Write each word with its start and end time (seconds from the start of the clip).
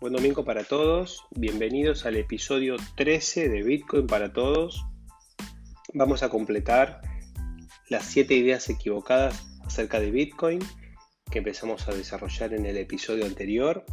Buen 0.00 0.14
domingo 0.14 0.46
para 0.46 0.64
todos. 0.64 1.26
Bienvenidos 1.32 2.06
al 2.06 2.16
episodio 2.16 2.76
13 2.96 3.50
de 3.50 3.62
Bitcoin 3.62 4.06
para 4.06 4.32
todos. 4.32 4.82
Vamos 5.92 6.22
a 6.22 6.30
completar 6.30 7.02
las 7.90 8.06
7 8.06 8.32
ideas 8.32 8.70
equivocadas 8.70 9.46
acerca 9.62 10.00
de 10.00 10.10
Bitcoin 10.10 10.60
que 11.30 11.40
empezamos 11.40 11.86
a 11.86 11.92
desarrollar 11.92 12.54
en 12.54 12.64
el 12.64 12.78
episodio 12.78 13.26
anterior. 13.26 13.84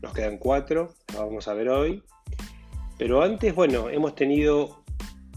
Nos 0.00 0.12
quedan 0.12 0.38
4, 0.38 0.94
las 1.08 1.16
vamos 1.18 1.48
a 1.48 1.54
ver 1.54 1.70
hoy. 1.70 2.04
Pero 2.96 3.20
antes, 3.20 3.52
bueno, 3.52 3.90
hemos 3.90 4.14
tenido 4.14 4.84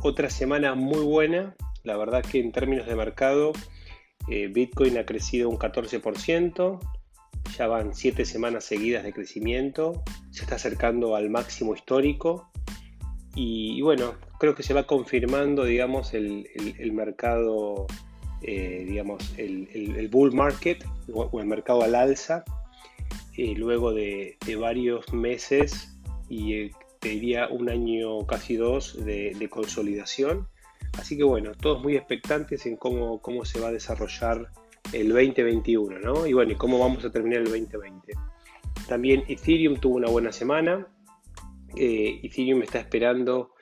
otra 0.04 0.30
semana 0.30 0.76
muy 0.76 1.02
buena. 1.02 1.56
La 1.84 1.98
verdad 1.98 2.24
que 2.24 2.40
en 2.40 2.52
términos 2.52 2.86
de 2.86 2.96
mercado, 2.96 3.54
eh, 4.28 4.50
Bitcoin 4.54 5.00
ha 5.00 5.06
crecido 5.07 5.50
un 5.50 5.57
14%, 5.57 6.79
ya 7.60 7.68
van 7.68 7.94
7 7.94 8.24
semanas 8.24 8.64
seguidas 8.64 9.04
de 9.04 9.12
crecimiento, 9.12 10.02
se 10.32 10.44
está 10.44 10.56
acercando 10.56 11.18
al 11.18 11.30
máximo 11.30 11.76
histórico 11.76 12.50
y, 13.36 13.82
bueno, 13.82 14.14
creo 14.40 14.56
que 14.56 14.64
se 14.64 14.74
va 14.74 14.88
confirmando, 14.88 15.66
digamos, 15.66 16.14
el, 16.14 16.48
mercado, 16.94 17.86
eh, 18.42 18.86
digamos, 18.88 19.34
el, 19.38 20.08
bull 20.10 20.34
market 20.34 20.86
o, 21.14 21.38
el 21.38 21.48
mercado 21.48 21.84
al 21.84 21.96
alza, 21.96 22.46
eh, 23.38 23.54
luego 23.58 23.94
de, 23.94 24.38
varios 24.57 25.12
meses 25.12 25.98
y 26.30 26.70
te 27.00 27.10
diría 27.10 27.50
un 27.50 27.70
año, 27.70 28.26
casi 28.26 28.56
dos, 28.56 29.04
de, 29.06 29.50
consolidación. 29.50 30.48
Así 30.98 31.18
que 31.18 31.26
bueno, 31.26 31.52
todos 31.56 31.84
muy 31.84 31.98
expectantes 31.98 32.66
en 32.66 32.78
cómo, 32.78 33.22
cómo 33.22 33.44
se 33.44 33.60
va 33.60 33.68
a 33.68 33.72
desarrollar 33.72 34.50
el 34.94 35.09
2021, 35.09 36.00
¿no? 36.00 36.25
Y 36.25 36.34
bueno, 36.34 36.52
¿y 36.52 36.56
cómo 36.56 36.80
vamos 36.80 37.06
a 37.06 37.12
terminar 37.12 37.40
el 37.40 37.45
2020? 37.45 38.14
También 38.88 39.23
Ethereum 39.28 39.78
tuvo 39.78 39.98
una 39.98 40.09
buena 40.09 40.32
semana. 40.32 40.88
Eh, 41.76 42.20
Ethereum 42.23 42.64
está 42.64 42.80
esperando 42.80 43.54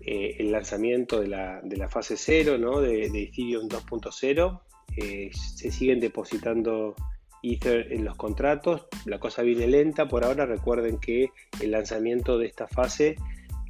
eh, 0.00 0.36
el 0.38 0.52
lanzamiento 0.52 1.20
de 1.20 1.28
la, 1.28 1.88
fase 1.88 2.16
0, 2.16 2.58
¿no? 2.58 2.80
De, 2.80 3.06
Ethereum 3.06 3.68
2.0. 3.68 4.60
Eh, 4.96 5.30
se 5.32 5.70
siguen 5.70 6.00
depositando 6.00 6.94
Ether 7.42 7.92
en 7.92 8.04
los 8.04 8.16
contratos. 8.16 8.86
La 9.06 9.18
cosa 9.18 9.42
viene 9.42 9.66
lenta 9.66 10.08
por 10.08 10.24
ahora. 10.24 10.46
Recuerden 10.46 10.98
que 10.98 11.30
el 11.60 11.72
lanzamiento 11.72 12.38
de 12.38 12.46
esta 12.46 12.68
fase 12.68 13.16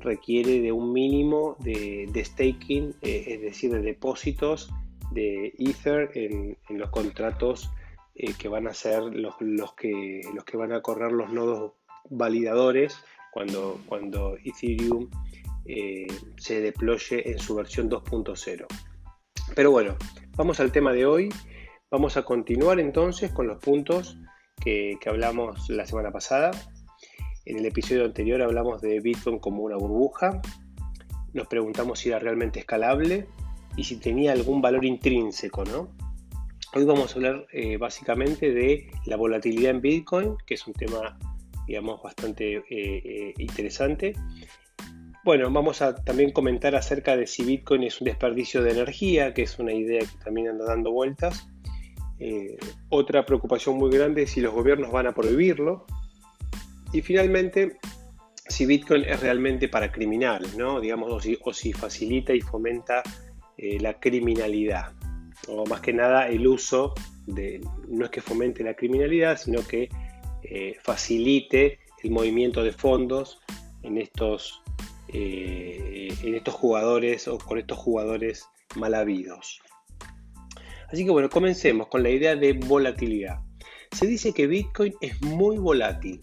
requiere 0.00 0.60
de 0.60 0.72
un 0.72 0.92
mínimo 0.92 1.56
de, 1.60 2.10
staking, 2.24 2.94
es 3.02 3.40
decir, 3.40 3.70
de 3.70 3.82
depósitos 3.82 4.70
de 5.10 5.52
Ether 5.58 6.10
en, 6.14 6.56
los 6.68 6.90
contratos 6.90 7.70
eh, 8.14 8.34
que 8.38 8.48
van 8.48 8.66
a 8.66 8.74
ser 8.74 9.02
los, 9.02 9.34
que, 9.74 10.20
los 10.34 10.44
que 10.44 10.56
van 10.56 10.72
a 10.72 10.82
correr 10.82 11.12
los 11.12 11.32
nodos 11.32 11.72
validadores 12.08 12.96
cuando, 13.32 13.80
cuando 13.86 14.36
Ethereum 14.44 15.08
eh, 15.66 16.06
se 16.36 16.60
deploye 16.60 17.30
en 17.30 17.38
su 17.38 17.54
versión 17.54 17.88
2.0. 17.88 18.66
Pero 19.54 19.70
bueno, 19.70 19.96
vamos 20.36 20.60
al 20.60 20.72
tema 20.72 20.92
de 20.92 21.06
hoy. 21.06 21.28
Vamos 21.90 22.16
a 22.16 22.22
continuar 22.22 22.78
entonces 22.80 23.32
con 23.32 23.46
los 23.46 23.58
puntos 23.58 24.16
que, 24.60 24.98
hablamos 25.06 25.68
la 25.68 25.86
semana 25.86 26.10
pasada. 26.10 26.50
En 27.44 27.58
el 27.58 27.66
episodio 27.66 28.04
anterior 28.04 28.42
hablamos 28.42 28.80
de 28.80 29.00
Bitcoin 29.00 29.38
como 29.38 29.62
una 29.62 29.76
burbuja. 29.76 30.40
Nos 31.32 31.46
preguntamos 31.48 31.98
si 31.98 32.08
era 32.08 32.18
realmente 32.18 32.60
escalable 32.60 33.26
y 33.80 33.84
si 33.84 33.96
tenía 33.96 34.32
algún 34.32 34.60
valor 34.60 34.84
intrínseco, 34.84 35.64
¿no? 35.64 35.88
Hoy 36.74 36.84
vamos 36.84 37.12
a 37.12 37.14
hablar 37.14 37.46
eh, 37.50 37.78
básicamente 37.78 38.52
de 38.52 38.90
la 39.06 39.16
volatilidad 39.16 39.70
en 39.70 39.80
Bitcoin, 39.80 40.36
que 40.46 40.52
es 40.52 40.66
un 40.66 40.74
tema, 40.74 41.18
digamos, 41.66 42.02
bastante 42.02 42.56
eh, 42.56 42.62
eh, 42.68 43.34
interesante. 43.38 44.12
Bueno, 45.24 45.50
vamos 45.50 45.80
a 45.80 45.94
también 45.94 46.30
comentar 46.30 46.76
acerca 46.76 47.16
de 47.16 47.26
si 47.26 47.42
Bitcoin 47.42 47.84
es 47.84 48.02
un 48.02 48.04
desperdicio 48.04 48.62
de 48.62 48.72
energía, 48.72 49.32
que 49.32 49.44
es 49.44 49.58
una 49.58 49.72
idea 49.72 50.00
que 50.00 50.24
también 50.24 50.48
anda 50.48 50.66
dando 50.66 50.92
vueltas. 50.92 51.48
Otra 52.90 53.24
preocupación 53.24 53.78
muy 53.78 53.90
grande 53.90 54.24
es 54.24 54.32
si 54.32 54.42
los 54.42 54.52
gobiernos 54.52 54.92
van 54.92 55.06
a 55.06 55.14
prohibirlo. 55.14 55.86
Y 56.92 57.00
finalmente, 57.00 57.78
si 58.46 58.66
Bitcoin 58.66 59.04
es 59.04 59.20
realmente 59.20 59.70
para 59.70 59.90
criminales, 59.90 60.54
¿no? 60.54 60.80
Digamos, 60.80 61.10
o 61.42 61.52
si, 61.54 61.72
facilita 61.72 62.34
y 62.34 62.42
fomenta 62.42 63.02
eh, 63.62 63.78
la 63.78 64.00
criminalidad. 64.00 64.92
O 65.48 65.66
más 65.66 65.82
que 65.82 65.92
nada 65.92 66.28
el 66.28 66.46
uso 66.46 66.94
de, 67.26 67.60
no 67.88 68.06
es 68.06 68.10
que 68.10 68.22
fomente 68.22 68.64
la 68.64 68.74
criminalidad, 68.74 69.38
sino 69.38 69.66
que 69.66 69.90
eh, 70.44 70.76
facilite 70.82 71.78
el 72.02 72.10
movimiento 72.10 72.64
de 72.64 72.72
fondos 72.72 73.38
en 73.82 73.98
estos, 73.98 74.62
en 75.08 76.34
estos 76.34 76.54
jugadores 76.54 77.28
o 77.28 77.36
con 77.36 77.58
estos 77.58 77.76
jugadores 77.76 78.46
mal 78.76 78.94
habidos. 78.94 79.60
Así 80.88 81.04
que 81.04 81.10
bueno, 81.10 81.28
comencemos 81.28 81.88
con 81.88 82.02
la 82.02 82.08
idea 82.08 82.36
de 82.36 82.54
volatilidad. 82.54 83.40
Se 83.92 84.06
dice 84.06 84.32
que 84.32 84.46
Bitcoin 84.46 84.94
es 85.02 85.20
muy 85.20 85.58
volátil. 85.58 86.22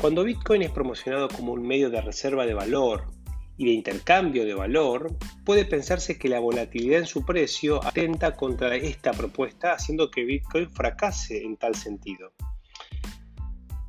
Cuando 0.00 0.24
Bitcoin 0.24 0.62
es 0.62 0.70
promocionado 0.70 1.28
como 1.28 1.52
un 1.52 1.66
medio 1.66 1.90
de 1.90 2.00
reserva 2.00 2.46
de 2.46 2.54
valor 2.54 3.15
y 3.56 3.66
de 3.66 3.72
intercambio 3.72 4.44
de 4.44 4.54
valor, 4.54 5.16
puede 5.44 5.64
pensarse 5.64 6.18
que 6.18 6.28
la 6.28 6.40
volatilidad 6.40 7.00
en 7.00 7.06
su 7.06 7.24
precio 7.24 7.82
atenta 7.84 8.34
contra 8.34 8.74
esta 8.76 9.12
propuesta, 9.12 9.72
haciendo 9.72 10.10
que 10.10 10.24
Bitcoin 10.24 10.70
fracase 10.70 11.42
en 11.42 11.56
tal 11.56 11.74
sentido. 11.74 12.32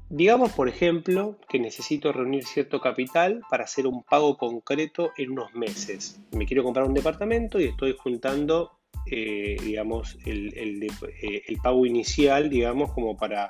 Digamos, 0.09 0.53
por 0.53 0.69
ejemplo, 0.69 1.37
que 1.49 1.59
necesito 1.59 2.13
reunir 2.13 2.45
cierto 2.45 2.79
capital 2.79 3.41
para 3.49 3.65
hacer 3.65 3.87
un 3.87 4.03
pago 4.03 4.37
concreto 4.37 5.11
en 5.17 5.31
unos 5.31 5.53
meses. 5.53 6.21
Me 6.31 6.45
quiero 6.45 6.63
comprar 6.63 6.87
un 6.87 6.93
departamento 6.93 7.59
y 7.59 7.65
estoy 7.65 7.93
juntando 7.99 8.77
eh, 9.09 9.55
digamos, 9.63 10.17
el, 10.25 10.53
eh, 10.53 11.43
el, 11.47 11.57
pago 11.57 11.85
inicial, 11.85 12.49
digamos, 12.49 12.91
como 12.91 13.15
para, 13.15 13.47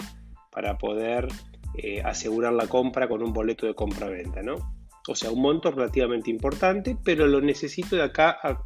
para 0.51 0.77
poder 0.77 1.27
eh, 1.75 2.01
asegurar 2.03 2.53
la 2.53 2.67
compra 2.67 3.07
con 3.07 3.23
un 3.23 3.33
boleto 3.33 3.65
de 3.65 3.73
compra-venta, 3.73 4.43
¿no? 4.43 4.76
O 5.07 5.15
sea, 5.15 5.31
un 5.31 5.41
monto 5.41 5.71
relativamente 5.71 6.29
importante, 6.29 6.97
pero 7.03 7.27
lo 7.27 7.41
necesito 7.41 7.95
de 7.95 8.03
acá 8.03 8.37
a, 8.41 8.63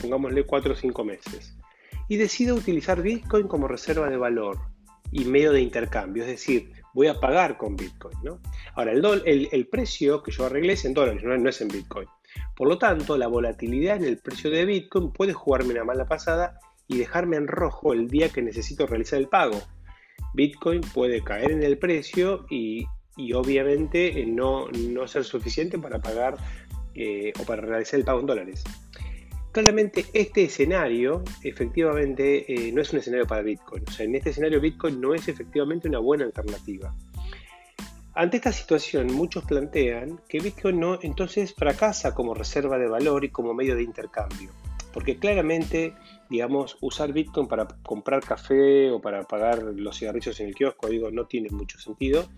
pongámosle, 0.00 0.44
4 0.44 0.72
o 0.72 0.76
5 0.76 1.04
meses. 1.04 1.56
Y 2.08 2.16
decido 2.16 2.54
utilizar 2.54 3.02
Bitcoin 3.02 3.48
como 3.48 3.68
reserva 3.68 4.08
de 4.08 4.16
valor 4.16 4.58
y 5.12 5.24
medio 5.24 5.52
de 5.52 5.60
intercambio, 5.60 6.22
es 6.22 6.28
decir, 6.28 6.72
voy 6.94 7.08
a 7.08 7.18
pagar 7.20 7.56
con 7.56 7.76
Bitcoin, 7.76 8.16
¿no? 8.22 8.40
Ahora, 8.74 8.92
el, 8.92 9.04
el, 9.24 9.48
el 9.50 9.66
precio 9.68 10.22
que 10.22 10.32
yo 10.32 10.46
arreglé 10.46 10.74
es 10.74 10.84
en 10.84 10.94
dólares, 10.94 11.22
no 11.24 11.48
es 11.48 11.60
en 11.60 11.68
Bitcoin. 11.68 12.06
Por 12.56 12.68
lo 12.68 12.78
tanto, 12.78 13.16
la 13.16 13.26
volatilidad 13.26 13.96
en 13.96 14.04
el 14.04 14.18
precio 14.18 14.50
de 14.50 14.64
Bitcoin 14.64 15.12
puede 15.12 15.32
jugarme 15.32 15.72
una 15.72 15.84
mala 15.84 16.06
pasada 16.06 16.58
y 16.86 16.98
dejarme 16.98 17.36
en 17.36 17.48
rojo 17.48 17.92
el 17.92 18.08
día 18.08 18.28
que 18.28 18.42
necesito 18.42 18.86
realizar 18.86 19.18
el 19.18 19.28
pago. 19.28 19.60
Bitcoin 20.34 20.80
puede 20.80 21.22
caer 21.22 21.52
en 21.52 21.62
el 21.62 21.78
precio 21.78 22.46
y, 22.50 22.86
obviamente 23.32 24.20
eh, 24.20 24.26
no, 24.26 24.68
ser 25.06 25.24
suficiente 25.24 25.78
para 25.78 26.00
pagar 26.00 26.36
eh, 26.94 27.32
o 27.38 27.44
para 27.44 27.62
realizar 27.62 27.98
el 27.98 28.04
pago 28.04 28.20
en 28.20 28.26
dólares. 28.26 28.64
Claramente 29.52 30.06
este 30.12 30.44
escenario 30.44 31.24
efectivamente 31.42 32.52
eh, 32.52 32.72
no 32.72 32.82
es 32.82 32.92
un 32.92 33.00
escenario 33.00 33.26
para 33.26 33.42
Bitcoin. 33.42 33.82
O 33.86 33.90
sea, 33.90 34.06
en 34.06 34.14
este 34.14 34.30
escenario 34.30 34.60
Bitcoin 34.60 35.00
no 35.00 35.12
es 35.12 35.26
efectivamente 35.28 35.88
una 35.88 35.98
buena 35.98 36.24
alternativa. 36.24 36.94
Ante 38.14 38.36
esta 38.36 38.52
situación, 38.52 39.08
muchos 39.08 39.44
plantean 39.44 40.20
que 40.28 40.40
Bitcoin 40.40 40.78
no 40.78 40.98
entonces 41.02 41.54
fracasa 41.54 42.14
como 42.14 42.34
reserva 42.34 42.78
de 42.78 42.88
valor 42.88 43.24
y 43.24 43.30
como 43.30 43.54
medio 43.54 43.76
de 43.76 43.82
intercambio, 43.82 44.50
porque 44.92 45.16
claramente, 45.16 45.94
digamos, 46.28 46.76
usar 46.80 47.12
Bitcoin 47.12 47.46
para 47.46 47.66
comprar 47.82 48.22
café 48.22 48.90
o 48.90 49.00
para 49.00 49.22
pagar 49.22 49.62
los 49.62 49.98
cigarrillos 49.98 50.38
en 50.40 50.48
el 50.48 50.54
kiosco, 50.54 50.88
digo, 50.88 51.10
no 51.10 51.26
tiene 51.26 51.50
mucho 51.50 51.78
sentido, 51.78 52.28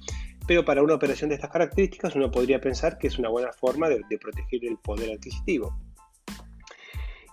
pero 0.46 0.64
para 0.64 0.82
una 0.82 0.94
operación 0.94 1.28
de 1.28 1.36
estas 1.36 1.50
características 1.50 2.14
uno 2.14 2.30
podría 2.30 2.60
pensar 2.60 2.98
que 2.98 3.06
es 3.06 3.18
una 3.18 3.28
buena 3.28 3.52
forma 3.52 3.88
de, 3.88 4.02
proteger 4.18 4.64
el 4.64 4.76
poder 4.78 5.12
adquisitivo. 5.12 5.76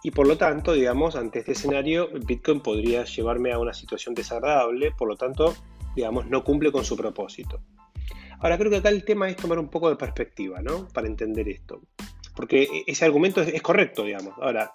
Y 0.04 0.12
por 0.12 0.28
lo 0.28 0.38
tanto, 0.38 0.74
digamos, 0.74 1.16
ante 1.16 1.40
este 1.40 1.52
escenario, 1.52 2.10
Bitcoin 2.26 2.62
podría 2.62 3.04
llevarme 3.04 3.52
a 3.52 3.60
una 3.60 3.74
situación 3.74 4.16
desagradable, 4.16 4.92
por 4.92 5.10
lo 5.10 5.18
tanto, 5.18 5.56
digamos, 5.96 6.28
no 6.28 6.44
cumple 6.44 6.72
con 6.72 6.86
su 6.86 6.96
propósito. 6.96 7.62
Ahora 8.40 8.58
creo 8.58 8.72
que 8.72 8.78
acá 8.78 8.90
el 8.90 9.04
tema 9.04 9.30
es 9.30 9.36
tomar 9.36 9.60
un 9.60 9.70
poco 9.70 9.90
de 9.90 9.98
perspectiva, 9.98 10.62
¿no? 10.62 10.88
Para 10.88 11.08
entender 11.08 11.50
esto. 11.50 11.82
Porque 12.36 12.84
ese 12.88 13.04
argumento 13.04 13.42
es, 13.42 13.62
correcto, 13.62 14.06
digamos. 14.06 14.34
Ahora, 14.42 14.74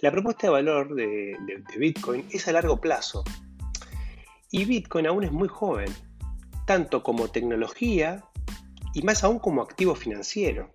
la 0.00 0.10
propuesta 0.10 0.48
de 0.48 0.52
valor 0.52 0.94
de, 0.96 1.36
Bitcoin 1.78 2.26
es 2.32 2.48
a 2.48 2.52
largo 2.52 2.80
plazo. 2.80 3.22
Y 4.50 4.64
Bitcoin 4.64 5.06
aún 5.06 5.22
es 5.22 5.30
muy 5.30 5.46
joven, 5.46 5.88
tanto 6.66 7.02
como 7.02 7.28
tecnología 7.28 8.24
y 8.94 9.02
más 9.02 9.24
aún 9.24 9.38
como 9.38 9.62
activo 9.62 9.94
financiero. 9.94 10.72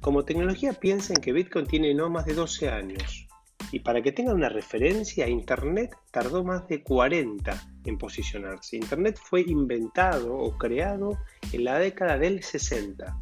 Como 0.00 0.24
tecnología 0.24 0.74
piensen 0.74 1.16
que 1.16 1.32
Bitcoin 1.32 1.66
tiene 1.66 1.94
no 1.94 2.10
más 2.10 2.26
de 2.26 2.34
12 2.34 2.68
años 2.68 3.26
Y 3.72 3.80
para 3.80 4.02
que 4.02 4.12
tengan 4.12 4.36
una 4.36 4.50
referencia, 4.50 5.26
Internet 5.26 5.96
tardó 6.10 6.44
más 6.44 6.68
de 6.68 6.82
40 6.82 7.58
en 7.86 7.96
posicionarse. 7.96 8.76
Internet 8.76 9.18
fue 9.22 9.40
inventado 9.40 10.36
o 10.36 10.58
creado 10.58 11.18
en 11.52 11.64
la 11.64 11.78
década 11.78 12.18
del 12.18 12.42
60. 12.42 13.16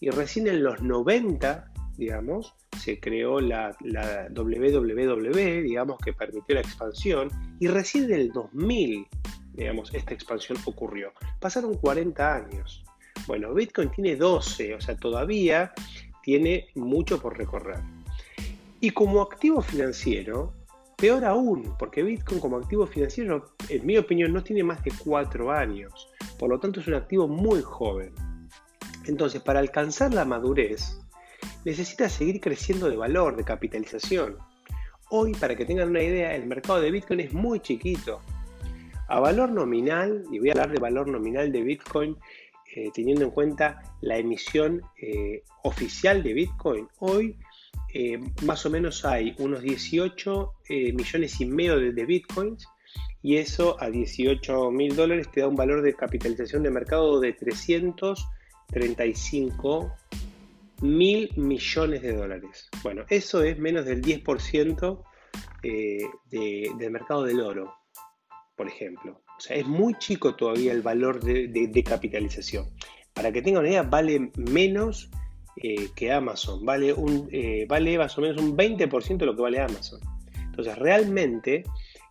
Y 0.00 0.10
recién 0.10 0.48
en 0.48 0.62
los 0.62 0.82
90, 0.82 1.72
digamos, 1.96 2.54
se 2.78 3.00
creó 3.00 3.40
la, 3.40 3.74
la 3.80 4.28
WWW, 4.30 5.62
digamos, 5.62 5.98
que 5.98 6.12
permitió 6.12 6.56
la 6.56 6.60
expansión. 6.60 7.30
Y 7.58 7.68
recién 7.68 8.04
en 8.04 8.12
el 8.12 8.32
2000, 8.32 9.06
digamos, 9.54 9.92
esta 9.94 10.14
expansión 10.14 10.58
ocurrió. 10.64 11.12
Pasaron 11.40 11.74
40 11.74 12.34
años. 12.34 12.84
Bueno, 13.26 13.54
Bitcoin 13.54 13.90
tiene 13.90 14.16
12, 14.16 14.74
o 14.74 14.80
sea, 14.80 14.96
todavía 14.96 15.72
tiene 16.22 16.68
mucho 16.74 17.20
por 17.20 17.36
recorrer. 17.36 17.80
Y 18.80 18.90
como 18.90 19.22
activo 19.22 19.62
financiero, 19.62 20.54
peor 20.96 21.24
aún, 21.24 21.74
porque 21.78 22.02
Bitcoin 22.02 22.40
como 22.40 22.56
activo 22.56 22.86
financiero, 22.86 23.54
en 23.68 23.86
mi 23.86 23.96
opinión, 23.96 24.32
no 24.32 24.42
tiene 24.42 24.64
más 24.64 24.82
de 24.82 24.92
4 25.04 25.52
años. 25.52 26.08
Por 26.38 26.50
lo 26.50 26.58
tanto, 26.58 26.80
es 26.80 26.88
un 26.88 26.94
activo 26.94 27.28
muy 27.28 27.62
joven. 27.62 28.12
Entonces, 29.06 29.40
para 29.40 29.60
alcanzar 29.60 30.14
la 30.14 30.24
madurez, 30.24 31.00
necesita 31.64 32.08
seguir 32.08 32.40
creciendo 32.40 32.88
de 32.88 32.96
valor, 32.96 33.36
de 33.36 33.44
capitalización. 33.44 34.36
Hoy, 35.10 35.34
para 35.34 35.54
que 35.56 35.64
tengan 35.64 35.90
una 35.90 36.02
idea, 36.02 36.34
el 36.34 36.46
mercado 36.46 36.80
de 36.80 36.90
Bitcoin 36.90 37.20
es 37.20 37.32
muy 37.32 37.60
chiquito. 37.60 38.20
A 39.12 39.20
valor 39.20 39.50
nominal, 39.50 40.24
y 40.32 40.38
voy 40.38 40.48
a 40.48 40.52
hablar 40.52 40.72
de 40.72 40.80
valor 40.80 41.06
nominal 41.06 41.52
de 41.52 41.62
Bitcoin, 41.62 42.16
eh, 42.74 42.90
teniendo 42.94 43.26
en 43.26 43.30
cuenta 43.30 43.82
la 44.00 44.16
emisión 44.16 44.80
eh, 44.96 45.42
oficial 45.62 46.22
de 46.22 46.32
Bitcoin, 46.32 46.88
hoy 46.98 47.36
eh, 47.92 48.18
más 48.46 48.64
o 48.64 48.70
menos 48.70 49.04
hay 49.04 49.34
unos 49.38 49.60
18 49.60 50.54
eh, 50.66 50.94
millones 50.94 51.38
y 51.42 51.44
medio 51.44 51.78
de, 51.78 52.06
bitcoins 52.06 52.66
y 53.22 53.36
eso 53.36 53.76
a 53.80 53.90
18 53.90 54.70
mil 54.70 54.96
dólares 54.96 55.30
te 55.30 55.42
da 55.42 55.48
un 55.48 55.56
valor 55.56 55.82
de 55.82 55.92
capitalización 55.92 56.62
de 56.62 56.70
mercado 56.70 57.20
de 57.20 57.34
335 57.34 59.92
mil 60.80 61.30
millones 61.36 62.00
de 62.00 62.14
dólares. 62.14 62.70
Bueno, 62.82 63.04
eso 63.10 63.42
es 63.42 63.58
menos 63.58 63.84
del 63.84 64.00
10% 64.00 65.04
eh, 65.62 66.06
del 66.30 66.90
mercado 66.90 67.24
del 67.24 67.40
oro, 67.40 67.74
por 68.56 68.68
ejemplo. 68.68 69.22
O 69.36 69.40
sea, 69.40 69.56
es 69.56 69.66
muy 69.66 69.94
chico 69.98 70.34
todavía 70.34 70.72
el 70.72 70.82
valor 70.82 71.22
de, 71.22 71.48
de 71.48 71.84
capitalización. 71.84 72.68
Para 73.12 73.32
que 73.32 73.42
tengan 73.42 73.60
una 73.60 73.70
idea, 73.70 73.82
vale 73.82 74.30
menos 74.36 75.10
eh, 75.56 75.90
que 75.94 76.10
Amazon. 76.10 76.64
Vale, 76.64 76.92
un, 76.92 77.28
eh, 77.30 77.66
vale 77.68 77.98
más 77.98 78.16
o 78.16 78.22
menos 78.22 78.40
un 78.40 78.56
20% 78.56 79.18
de 79.18 79.26
lo 79.26 79.36
que 79.36 79.42
vale 79.42 79.60
Amazon. 79.60 80.00
Entonces, 80.34 80.76
realmente, 80.78 81.64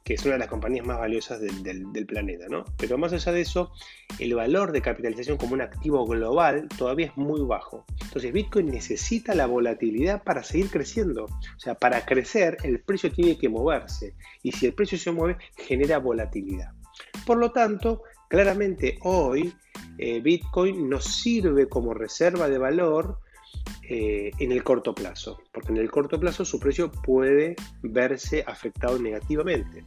que 0.03 0.15
es 0.15 0.25
una 0.25 0.33
de 0.33 0.39
las 0.39 0.47
compañías 0.47 0.85
más 0.85 0.99
valiosas 0.99 1.39
del, 1.39 2.05
planeta, 2.07 2.45
¿no? 2.49 2.65
Pero 2.77 2.97
más 2.97 3.13
allá 3.13 3.31
de 3.31 3.41
eso, 3.41 3.71
el 4.19 4.33
valor 4.33 4.71
de 4.71 4.81
capitalización 4.81 5.37
como 5.37 5.53
un 5.53 5.61
activo 5.61 6.05
global 6.05 6.67
todavía 6.77 7.07
es 7.07 7.17
muy 7.17 7.41
bajo. 7.41 7.85
Entonces, 8.03 8.33
Bitcoin 8.33 8.67
necesita 8.67 9.35
la 9.35 9.45
volatilidad 9.45 10.23
para 10.23 10.43
seguir 10.43 10.69
creciendo. 10.69 11.25
O 11.25 11.59
sea, 11.59 11.75
para 11.75 12.05
crecer, 12.05 12.57
el 12.63 12.81
precio 12.81 13.11
tiene 13.11 13.37
que 13.37 13.49
moverse. 13.49 14.15
Y 14.41 14.51
si 14.51 14.65
el 14.65 14.73
precio 14.73 14.97
se 14.97 15.11
mueve, 15.11 15.37
genera 15.55 15.99
volatilidad. 15.99 16.71
Por 17.25 17.37
lo 17.37 17.51
tanto, 17.51 18.03
claramente 18.27 18.97
hoy 19.03 19.53
eh, 19.97 20.19
Bitcoin 20.19 20.89
nos 20.89 21.05
sirve 21.05 21.69
como 21.69 21.93
reserva 21.93 22.49
de 22.49 22.57
valor 22.57 23.19
eh, 23.93 24.31
en 24.39 24.53
el 24.53 24.63
corto 24.63 24.95
plazo, 24.95 25.41
porque 25.51 25.73
en 25.73 25.77
el 25.77 25.91
corto 25.91 26.17
plazo 26.17 26.45
su 26.45 26.61
precio 26.61 26.91
puede 26.91 27.55
verse 27.81 28.41
afectado 28.47 28.97
negativamente. 28.97 29.83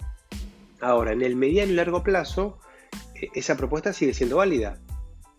Ahora, 0.81 1.12
en 1.12 1.22
el 1.22 1.37
mediano 1.37 1.72
y 1.72 1.75
largo 1.75 2.02
plazo, 2.02 2.58
eh, 3.14 3.28
esa 3.34 3.56
propuesta 3.56 3.94
sigue 3.94 4.12
siendo 4.12 4.37
válida. 4.37 4.78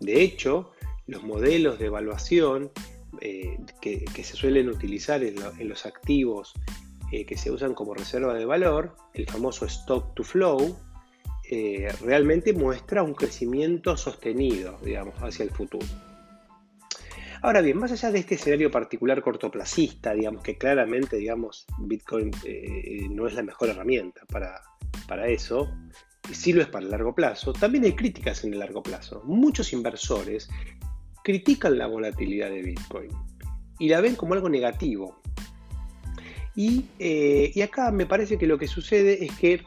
De 0.00 0.20
hecho, 0.20 0.72
los 1.06 1.22
modelos 1.22 1.78
de 1.78 1.86
evaluación 1.86 2.72
eh, 3.20 3.56
que, 3.80 4.04
se 4.24 4.34
suelen 4.36 4.68
utilizar 4.68 5.22
en, 5.22 5.36
los 5.68 5.86
activos 5.86 6.52
que 7.10 7.38
se 7.38 7.52
usan 7.52 7.72
como 7.72 7.94
reserva 7.94 8.34
de 8.34 8.44
valor, 8.44 8.96
el 9.14 9.26
famoso 9.26 9.64
stock 9.66 10.12
to 10.14 10.24
flow, 10.24 10.76
realmente 12.02 12.52
muestra 12.52 13.04
un 13.04 13.14
crecimiento 13.14 13.96
sostenido, 13.96 14.76
digamos, 14.82 15.14
hacia 15.22 15.44
el 15.44 15.50
futuro. 15.50 15.86
Ahora 17.42 17.60
bien, 17.60 17.78
más 17.78 17.92
allá 17.92 18.10
de 18.10 18.18
este 18.18 18.36
escenario 18.36 18.70
particular 18.70 19.22
cortoplacista, 19.22 20.14
digamos 20.14 20.42
que 20.42 20.56
claramente, 20.56 21.16
digamos, 21.16 21.66
Bitcoin 21.78 22.30
eh, 22.44 23.06
no 23.10 23.26
es 23.26 23.34
la 23.34 23.42
mejor 23.42 23.68
herramienta 23.68 24.22
para, 24.26 24.62
para 25.06 25.28
eso, 25.28 25.70
sí 26.32 26.52
lo 26.52 26.62
es 26.62 26.68
para 26.68 26.84
el 26.84 26.90
largo 26.90 27.14
plazo, 27.14 27.52
también 27.52 27.84
hay 27.84 27.92
críticas 27.92 28.44
en 28.44 28.52
el 28.52 28.58
largo 28.58 28.82
plazo. 28.82 29.22
Muchos 29.24 29.72
inversores 29.72 30.48
critican 31.22 31.78
la 31.78 31.86
volatilidad 31.86 32.50
de 32.50 32.62
Bitcoin 32.62 33.10
y 33.78 33.88
la 33.88 34.00
ven 34.00 34.16
como 34.16 34.34
algo 34.34 34.48
negativo. 34.48 35.20
Y, 36.54 36.86
eh, 36.98 37.52
y 37.54 37.60
acá 37.60 37.90
me 37.90 38.06
parece 38.06 38.38
que 38.38 38.46
lo 38.46 38.58
que 38.58 38.66
sucede 38.66 39.24
es 39.24 39.32
que 39.36 39.60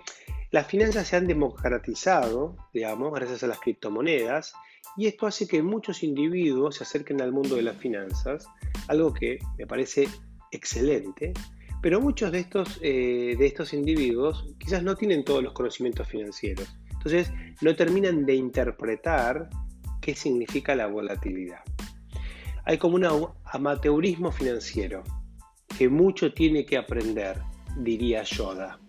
las 0.52 0.68
finanzas 0.68 1.08
se 1.08 1.16
han 1.16 1.28
democratizado, 1.28 2.56
digamos, 2.74 3.14
gracias 3.14 3.44
a 3.44 3.48
las 3.48 3.60
criptomonedas, 3.60 4.54
y 4.98 5.08
esto 5.08 5.28
hace 5.28 5.48
que 5.48 5.62
muchos 5.62 6.04
individuos 6.04 6.78
se 6.78 6.84
acerquen 6.84 7.22
al 7.22 7.32
mundo 7.32 7.56
de 7.56 7.62
las 7.62 7.78
finanzas, 7.78 8.48
algo 8.88 9.14
que 9.14 9.40
me 9.58 9.68
parece 9.68 10.08
excelente, 10.52 11.34
pero 11.82 12.02
muchos 12.02 12.32
de 12.32 12.40
estos, 12.40 12.80
eh, 12.82 13.36
de 13.38 13.46
estos 13.46 13.74
individuos 13.74 14.48
quizás 14.58 14.84
no 14.84 14.96
tienen 14.96 15.24
todos 15.24 15.44
los 15.44 15.54
conocimientos 15.54 16.08
financieros. 16.08 16.68
Entonces 16.92 17.32
no 17.62 17.76
terminan 17.76 18.26
de 18.26 18.36
interpretar 18.36 19.50
qué 20.02 20.16
significa 20.16 20.76
la 20.76 20.88
volatilidad. 20.88 21.62
Hay 22.66 22.78
como 22.78 22.96
un 22.96 23.08
amateurismo 23.46 24.32
financiero 24.32 25.04
que 25.78 25.88
mucho 25.88 26.34
tiene 26.34 26.66
que 26.66 26.78
aprender, 26.78 27.38
diría 27.78 28.24
Yoda. 28.24 28.80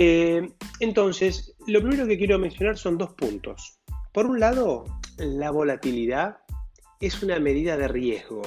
Eh, 0.00 0.48
entonces, 0.78 1.56
lo 1.66 1.80
primero 1.80 2.06
que 2.06 2.16
quiero 2.16 2.38
mencionar 2.38 2.78
son 2.78 2.98
dos 2.98 3.14
puntos. 3.14 3.80
Por 4.12 4.26
un 4.26 4.38
lado, 4.38 4.84
la 5.16 5.50
volatilidad 5.50 6.36
es 7.00 7.20
una 7.20 7.40
medida 7.40 7.76
de 7.76 7.88
riesgo, 7.88 8.42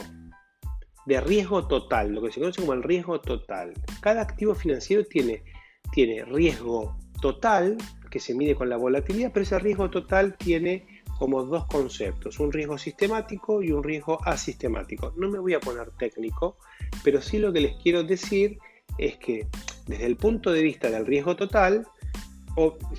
de 1.06 1.20
riesgo 1.20 1.68
total, 1.68 2.14
lo 2.14 2.22
que 2.22 2.32
se 2.32 2.40
conoce 2.40 2.62
como 2.62 2.72
el 2.72 2.82
riesgo 2.82 3.20
total. 3.20 3.74
Cada 4.00 4.22
activo 4.22 4.56
financiero 4.56 5.04
tiene, 5.04 5.44
tiene 5.92 6.24
riesgo 6.24 6.96
total, 7.22 7.78
que 8.10 8.22
se 8.22 8.34
mide 8.34 8.56
con 8.56 8.70
la 8.70 8.78
volatilidad, 8.78 9.34
pero 9.34 9.44
ese 9.44 9.60
riesgo 9.60 9.90
total 9.90 10.38
tiene 10.38 10.88
como 11.20 11.44
dos 11.44 11.66
conceptos, 11.66 12.40
un 12.40 12.54
riesgo 12.54 12.78
sistemático 12.78 13.62
y 13.62 13.74
un 13.74 13.84
riesgo 13.84 14.20
asistemático. 14.24 15.14
No 15.18 15.30
me 15.30 15.40
voy 15.40 15.54
a 15.54 15.60
poner 15.60 15.92
técnico, 16.00 16.56
pero 17.04 17.22
sí 17.22 17.40
lo 17.40 17.52
que 17.52 17.60
les 17.60 17.76
quiero 17.84 18.06
decir 18.06 18.58
es 18.98 19.18
que 19.18 19.48
desde 19.88 20.06
el 20.06 20.16
punto 20.16 20.52
de 20.52 20.62
vista 20.62 20.90
del 20.90 21.06
riesgo 21.06 21.36
total, 21.36 21.88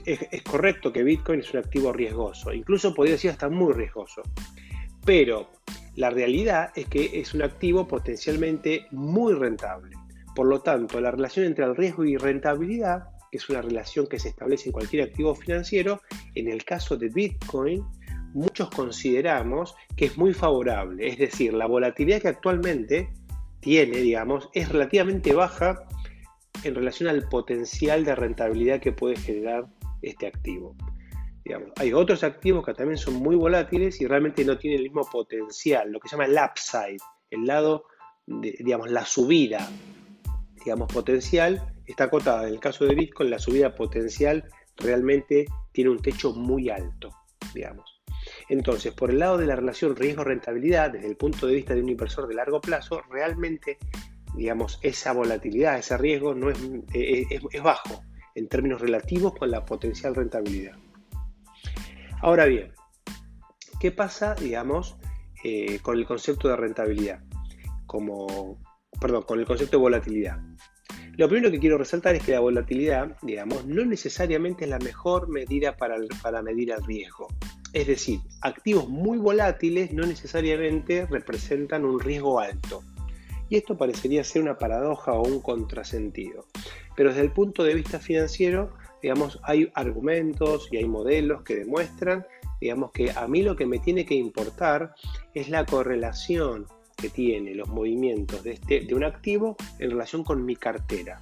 es, 0.06 0.42
correcto 0.42 0.92
que 0.92 1.02
Bitcoin 1.02 1.40
es 1.40 1.52
un 1.52 1.60
activo 1.60 1.92
riesgoso, 1.92 2.52
incluso 2.52 2.94
podría 2.94 3.14
decir 3.14 3.30
hasta 3.30 3.48
muy 3.48 3.72
riesgoso, 3.72 4.22
pero 5.04 5.50
la 5.96 6.10
realidad 6.10 6.70
es 6.74 6.86
que 6.86 7.20
es 7.20 7.34
un 7.34 7.42
activo 7.42 7.86
potencialmente 7.86 8.86
muy 8.92 9.34
rentable. 9.34 9.96
Por 10.34 10.46
lo 10.46 10.60
tanto, 10.60 11.00
la 11.00 11.10
relación 11.10 11.44
entre 11.44 11.64
el 11.64 11.76
riesgo 11.76 12.04
y 12.04 12.16
rentabilidad, 12.16 13.08
que 13.30 13.36
es 13.36 13.48
una 13.50 13.60
relación 13.60 14.06
que 14.06 14.18
se 14.18 14.30
establece 14.30 14.70
en 14.70 14.72
cualquier 14.72 15.02
activo 15.02 15.34
financiero, 15.34 16.00
en 16.34 16.48
el 16.48 16.64
caso 16.64 16.96
de 16.96 17.08
Bitcoin, 17.10 17.84
muchos 18.32 18.70
consideramos 18.70 19.74
que 19.96 20.06
es 20.06 20.16
muy 20.16 20.32
favorable. 20.32 21.06
Es 21.06 21.18
decir, 21.18 21.52
la 21.52 21.66
volatilidad 21.66 22.22
que 22.22 22.28
actualmente 22.28 23.10
tiene, 23.60 23.98
digamos, 23.98 24.48
es 24.54 24.70
relativamente 24.70 25.34
baja 25.34 25.86
en 26.64 26.74
relación 26.74 27.08
al 27.08 27.28
potencial 27.28 28.04
de 28.04 28.14
rentabilidad 28.14 28.80
que 28.80 28.92
puede 28.92 29.16
generar 29.16 29.66
este 30.02 30.26
activo. 30.26 30.76
hay 31.76 31.92
otros 31.92 32.22
activos 32.24 32.64
que 32.64 32.74
también 32.74 32.98
son 32.98 33.14
muy 33.14 33.36
volátiles 33.36 34.00
y 34.00 34.06
realmente 34.06 34.44
no 34.44 34.58
tienen 34.58 34.80
el 34.80 34.84
mismo 34.84 35.02
potencial, 35.10 35.90
lo 35.90 36.00
que 36.00 36.08
se 36.08 36.16
llama 36.16 36.26
el 36.26 36.38
upside, 36.38 37.02
el 37.30 37.46
lado, 37.46 37.84
de, 38.26 38.54
digamos, 38.60 38.90
la 38.90 39.04
subida, 39.04 39.68
digamos, 40.64 40.92
potencial, 40.92 41.72
está 41.86 42.04
acotada. 42.04 42.46
En 42.46 42.54
el 42.54 42.60
caso 42.60 42.84
de 42.84 42.94
Bitcoin, 42.94 43.30
la 43.30 43.38
subida 43.38 43.74
potencial 43.74 44.44
realmente 44.76 45.46
tiene 45.72 45.90
un 45.90 45.98
techo 45.98 46.32
muy 46.32 46.68
alto, 46.68 47.10
digamos. 47.54 48.02
Entonces, 48.48 48.92
por 48.92 49.10
el 49.10 49.18
lado 49.18 49.38
de 49.38 49.46
la 49.46 49.56
relación 49.56 49.96
riesgo-rentabilidad, 49.96 50.92
desde 50.92 51.08
el 51.08 51.16
punto 51.16 51.46
de 51.46 51.54
vista 51.54 51.74
de 51.74 51.82
un 51.82 51.88
inversor 51.88 52.28
de 52.28 52.34
largo 52.34 52.60
plazo, 52.60 53.02
realmente 53.10 53.78
digamos, 54.34 54.78
esa 54.82 55.12
volatilidad, 55.12 55.78
ese 55.78 55.96
riesgo 55.98 56.34
no 56.34 56.50
eh, 56.50 57.26
es, 57.30 57.42
es, 57.50 57.62
bajo 57.62 58.02
en 58.34 58.48
términos 58.48 58.80
relativos 58.80 59.34
con 59.34 59.50
la 59.50 59.64
potencial 59.64 60.14
rentabilidad. 60.14 60.76
Ahora 62.20 62.46
bien, 62.46 62.72
¿qué 63.80 63.90
pasa, 63.90 64.34
digamos, 64.34 64.96
eh, 65.44 65.80
con 65.80 65.98
el 65.98 66.06
concepto 66.06 66.48
de 66.48 66.56
rentabilidad? 66.56 67.20
Como, 67.86 68.58
perdón, 69.00 69.22
con 69.22 69.40
el 69.40 69.46
concepto 69.46 69.76
de 69.76 69.82
volatilidad. 69.82 70.38
Lo 71.16 71.28
primero 71.28 71.50
que 71.50 71.58
quiero 71.58 71.76
resaltar 71.76 72.14
es 72.14 72.22
que 72.22 72.32
la 72.32 72.40
volatilidad, 72.40 73.18
digamos, 73.20 73.66
no 73.66 73.84
necesariamente 73.84 74.64
es 74.64 74.70
la 74.70 74.78
mejor 74.78 75.28
medida 75.28 75.76
para, 75.76 75.96
para 76.22 76.40
medir 76.40 76.70
el 76.70 76.82
riesgo. 76.84 77.28
Es 77.74 77.86
decir, 77.86 78.20
activos 78.40 78.88
muy 78.88 79.18
volátiles 79.18 79.92
no 79.92 80.06
necesariamente 80.06 81.06
representan 81.06 81.84
un 81.84 82.00
riesgo 82.00 82.40
alto. 82.40 82.82
Y 83.52 83.56
esto 83.56 83.76
parecería 83.76 84.24
ser 84.24 84.40
una 84.40 84.56
paradoja 84.56 85.12
o 85.12 85.28
un 85.28 85.42
contrasentido. 85.42 86.46
Pero 86.96 87.10
desde 87.10 87.20
el 87.20 87.32
punto 87.32 87.64
de 87.64 87.74
vista 87.74 87.98
financiero, 87.98 88.72
digamos, 89.02 89.40
hay 89.42 89.70
argumentos 89.74 90.70
y 90.70 90.78
hay 90.78 90.86
modelos 90.86 91.42
que 91.42 91.56
demuestran, 91.56 92.24
digamos, 92.62 92.92
que 92.92 93.10
a 93.10 93.28
mí 93.28 93.42
lo 93.42 93.54
que 93.54 93.66
me 93.66 93.78
tiene 93.78 94.06
que 94.06 94.14
importar 94.14 94.94
es 95.34 95.50
la 95.50 95.66
correlación 95.66 96.64
que 96.96 97.10
tiene 97.10 97.54
los 97.54 97.68
movimientos 97.68 98.42
de, 98.42 98.52
este, 98.52 98.80
de 98.86 98.94
un 98.94 99.04
activo 99.04 99.58
en 99.78 99.90
relación 99.90 100.24
con 100.24 100.46
mi 100.46 100.56
cartera. 100.56 101.20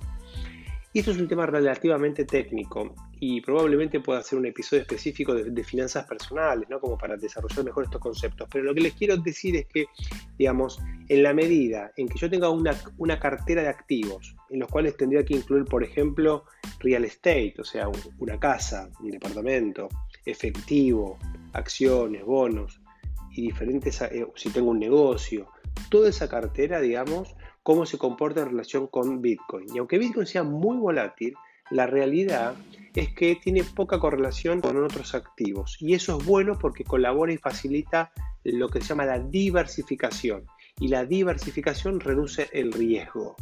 Y 0.92 1.00
esto 1.00 1.10
es 1.10 1.16
un 1.16 1.26
tema 1.26 1.46
relativamente 1.46 2.26
técnico 2.26 2.94
y 3.22 3.42
probablemente 3.42 4.00
pueda 4.00 4.20
hacer 4.20 4.38
un 4.38 4.46
episodio 4.46 4.80
específico 4.80 5.34
de, 5.34 5.62
finanzas 5.62 6.06
personales, 6.06 6.68
¿no? 6.70 6.80
Como 6.80 6.96
para 6.96 7.18
desarrollar 7.18 7.64
mejor 7.66 7.84
estos 7.84 8.00
conceptos. 8.00 8.48
Pero 8.50 8.64
lo 8.64 8.74
que 8.74 8.80
les 8.80 8.94
quiero 8.94 9.18
decir 9.18 9.56
es 9.56 9.66
que, 9.66 9.84
digamos, 10.38 10.80
en 11.06 11.22
la 11.22 11.34
medida 11.34 11.92
en 11.98 12.08
que 12.08 12.18
yo 12.18 12.30
tenga 12.30 12.48
una, 12.48 12.74
una 12.96 13.20
cartera 13.20 13.62
de 13.62 13.68
activos, 13.68 14.34
en 14.48 14.60
los 14.60 14.70
cuales 14.70 14.96
tendría 14.96 15.22
que 15.22 15.34
incluir, 15.34 15.66
por 15.66 15.84
ejemplo, 15.84 16.44
real 16.78 17.04
estate, 17.04 17.54
o 17.58 17.64
sea, 17.64 17.88
una 18.18 18.40
casa, 18.40 18.90
un 19.00 19.10
departamento, 19.10 19.90
efectivo, 20.24 21.18
acciones, 21.52 22.24
bonos 22.24 22.80
y 23.32 23.42
diferentes, 23.42 24.00
eh, 24.00 24.26
si 24.34 24.48
tengo 24.48 24.70
un 24.70 24.78
negocio, 24.78 25.46
toda 25.90 26.08
esa 26.08 26.26
cartera, 26.26 26.80
digamos, 26.80 27.36
cómo 27.62 27.84
se 27.84 27.98
comporta 27.98 28.40
en 28.40 28.48
relación 28.48 28.86
con 28.86 29.20
Bitcoin. 29.20 29.66
Y 29.74 29.78
aunque 29.78 29.98
Bitcoin 29.98 30.26
sea 30.26 30.42
muy 30.42 30.78
volátil, 30.78 31.34
la 31.70 31.86
realidad 31.86 32.54
es 32.94 33.12
que 33.14 33.36
tiene 33.36 33.62
poca 33.62 33.98
correlación 33.98 34.60
con 34.60 34.82
otros 34.82 35.14
activos. 35.14 35.76
Y 35.80 35.94
eso 35.94 36.18
es 36.18 36.24
bueno 36.24 36.58
porque 36.58 36.84
colabora 36.84 37.32
y 37.32 37.38
facilita 37.38 38.12
lo 38.44 38.68
que 38.68 38.80
se 38.80 38.88
llama 38.88 39.06
la 39.06 39.18
diversificación. 39.18 40.46
Y 40.78 40.88
la 40.88 41.04
diversificación 41.04 42.00
reduce 42.00 42.48
el 42.52 42.72
riesgo. 42.72 43.36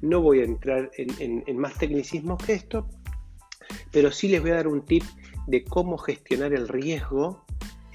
No 0.00 0.20
voy 0.20 0.40
a 0.40 0.44
entrar 0.44 0.90
en, 0.96 1.58
más 1.58 1.74
tecnicismos 1.74 2.42
que 2.42 2.54
esto, 2.54 2.88
pero 3.92 4.10
sí 4.10 4.28
les 4.28 4.40
voy 4.40 4.50
a 4.50 4.56
dar 4.56 4.68
un 4.68 4.84
tip 4.84 5.04
de 5.46 5.64
cómo 5.64 5.98
gestionar 5.98 6.52
el 6.52 6.68
riesgo 6.68 7.44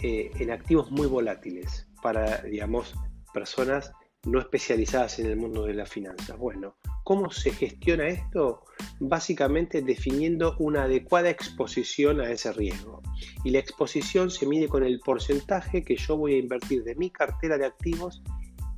eh, 0.01 0.31
en 0.39 0.51
activos 0.51 0.89
muy 0.91 1.07
volátiles 1.07 1.87
para, 2.01 2.41
digamos, 2.43 2.95
personas 3.33 3.91
no 4.25 4.39
especializadas 4.39 5.19
en 5.19 5.27
el 5.27 5.35
mundo 5.35 5.65
de 5.65 5.73
las 5.73 5.89
finanzas. 5.89 6.37
Bueno, 6.37 6.75
¿cómo 7.03 7.31
se 7.31 7.51
gestiona 7.51 8.07
esto? 8.07 8.63
Básicamente 8.99 9.81
definiendo 9.81 10.55
una 10.59 10.83
adecuada 10.83 11.29
exposición 11.29 12.21
a 12.21 12.29
ese 12.29 12.53
riesgo. 12.53 13.01
Y 13.43 13.49
la 13.49 13.59
exposición 13.59 14.29
se 14.29 14.45
mide 14.45 14.67
con 14.67 14.83
el 14.83 14.99
porcentaje 14.99 15.83
que 15.83 15.95
yo 15.95 16.17
voy 16.17 16.35
a 16.35 16.37
invertir 16.37 16.83
de 16.83 16.95
mi 16.95 17.09
cartera 17.09 17.57
de 17.57 17.65
activos 17.65 18.21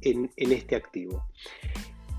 en, 0.02 0.32
este 0.38 0.76
activo. 0.76 1.26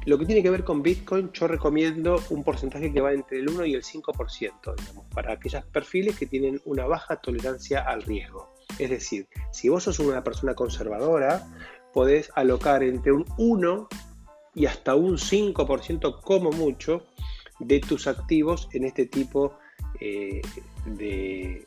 Lo 0.05 0.19
que 0.19 0.27
tiene 0.27 0.43
que 0.43 0.51
ver 0.51 0.65
con 0.65 0.83
Bitcoin, 0.83 1.31
yo 1.33 1.49
recomiendo 1.49 2.23
un 2.29 2.45
porcentaje 2.45 2.93
que 2.93 3.01
va 3.01 3.13
entre 3.13 3.39
el 3.39 3.49
1 3.49 3.65
y 3.65 3.75
el 3.75 3.83
5%, 3.83 4.75
digamos, 4.77 5.07
para 5.15 5.33
aquellos 5.33 5.65
perfiles 5.67 6.19
que 6.19 6.27
tienen 6.27 6.61
una 6.67 6.85
baja 6.85 7.17
tolerancia 7.17 7.81
al 7.81 8.03
riesgo. 8.03 8.55
Es 8.79 8.91
decir, 8.91 9.29
si 9.53 9.69
vos 9.69 9.85
sos 9.85 9.99
una 10.01 10.23
persona 10.25 10.55
conservadora, 10.55 11.47
podés 11.95 12.31
alocar 12.35 12.83
entre 12.83 13.13
un 13.13 13.25
1 13.39 13.89
y 14.55 14.67
hasta 14.67 14.97
un 14.97 15.17
5% 15.17 16.21
como 16.21 16.51
mucho 16.51 17.07
de 17.61 17.81
tus 17.81 18.07
activos 18.09 18.69
en 18.73 18.85
este 18.85 19.07
tipo 19.07 19.57
eh, 20.01 20.43
de, 20.87 21.65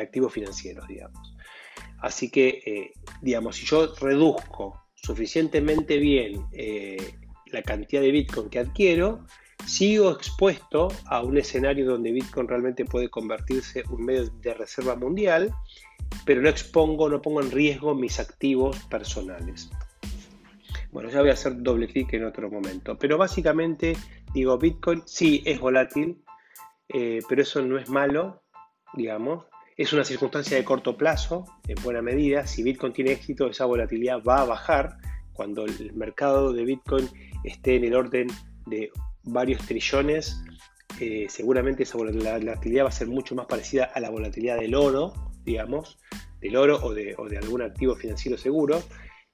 activos 0.00 0.32
financieros, 0.32 0.88
digamos. 0.88 1.34
Así 2.00 2.30
que, 2.30 2.62
eh, 2.66 2.92
digamos, 3.22 3.56
si 3.56 3.66
yo 3.66 3.94
reduzco 4.00 4.82
suficientemente 4.94 5.98
bien 5.98 6.46
eh, 6.52 7.14
la 7.46 7.62
cantidad 7.62 8.02
de 8.02 8.10
Bitcoin 8.10 8.48
que 8.48 8.58
adquiero, 8.58 9.26
sigo 9.66 10.10
expuesto 10.12 10.88
a 11.06 11.22
un 11.22 11.36
escenario 11.38 11.86
donde 11.86 12.12
Bitcoin 12.12 12.48
realmente 12.48 12.84
puede 12.84 13.08
convertirse 13.08 13.80
en 13.80 13.92
un 13.92 14.04
medio 14.04 14.30
de 14.42 14.54
reserva 14.54 14.96
mundial 14.96 15.52
pero 16.24 16.42
no 16.42 16.48
expongo, 16.48 17.08
no 17.08 17.22
pongo 17.22 17.40
en 17.40 17.50
riesgo 17.50 17.94
mis 17.94 18.18
activos 18.20 18.78
personales. 18.86 19.70
Bueno, 20.92 21.10
ya 21.10 21.20
voy 21.20 21.30
a 21.30 21.34
hacer 21.34 21.62
doble 21.62 21.88
clic 21.88 22.12
en 22.14 22.24
otro 22.24 22.50
momento, 22.50 22.96
pero 22.98 23.18
básicamente 23.18 23.96
digo, 24.32 24.58
Bitcoin 24.58 25.02
sí 25.04 25.42
es 25.44 25.60
volátil, 25.60 26.22
eh, 26.88 27.20
pero 27.28 27.42
eso 27.42 27.62
no 27.62 27.78
es 27.78 27.88
malo, 27.88 28.42
digamos. 28.94 29.44
Es 29.76 29.92
una 29.92 30.04
circunstancia 30.04 30.56
de 30.56 30.64
corto 30.64 30.96
plazo, 30.96 31.44
en 31.68 31.76
buena 31.82 32.00
medida. 32.00 32.46
Si 32.46 32.62
Bitcoin 32.62 32.92
tiene 32.92 33.12
éxito, 33.12 33.46
esa 33.48 33.66
volatilidad 33.66 34.22
va 34.22 34.40
a 34.40 34.44
bajar. 34.44 34.96
Cuando 35.34 35.66
el 35.66 35.92
mercado 35.92 36.52
de 36.52 36.64
Bitcoin 36.64 37.08
esté 37.44 37.76
en 37.76 37.84
el 37.84 37.94
orden 37.94 38.28
de 38.64 38.90
varios 39.22 39.66
trillones, 39.66 40.42
eh, 40.98 41.26
seguramente 41.28 41.82
esa 41.82 41.98
volatilidad 41.98 42.84
va 42.84 42.88
a 42.88 42.92
ser 42.92 43.08
mucho 43.08 43.34
más 43.34 43.46
parecida 43.46 43.84
a 43.84 44.00
la 44.00 44.08
volatilidad 44.08 44.58
del 44.58 44.74
oro, 44.74 45.12
digamos, 45.46 45.98
del 46.40 46.56
oro 46.56 46.78
o 46.82 46.92
de, 46.92 47.14
algún 47.40 47.62
activo 47.62 47.96
financiero 47.96 48.36
seguro, 48.36 48.82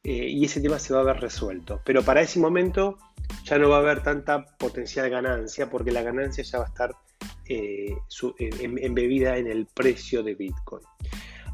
eh, 0.05 0.29
y 0.29 0.45
ese 0.45 0.61
tema 0.61 0.79
se 0.79 0.95
va 0.95 1.01
a 1.01 1.05
ver 1.05 1.21
resuelto. 1.21 1.81
Pero 1.85 2.03
para 2.03 2.21
ese 2.21 2.39
momento 2.39 2.99
ya 3.45 3.59
no 3.59 3.69
va 3.69 3.77
a 3.77 3.81
haber 3.81 4.03
tanta 4.03 4.45
potencial 4.59 5.11
ganancia, 5.11 5.71
porque 5.71 5.91
la 5.91 6.03
ganancia 6.03 6.45
ya 6.45 6.59
va 6.59 6.65
a 6.65 6.69
estar 6.69 6.95
eh, 7.49 7.97
embebida 8.39 9.39
en 9.39 9.47
el 9.47 9.67
precio 9.67 10.23
de 10.23 10.35
Bitcoin. 10.35 10.85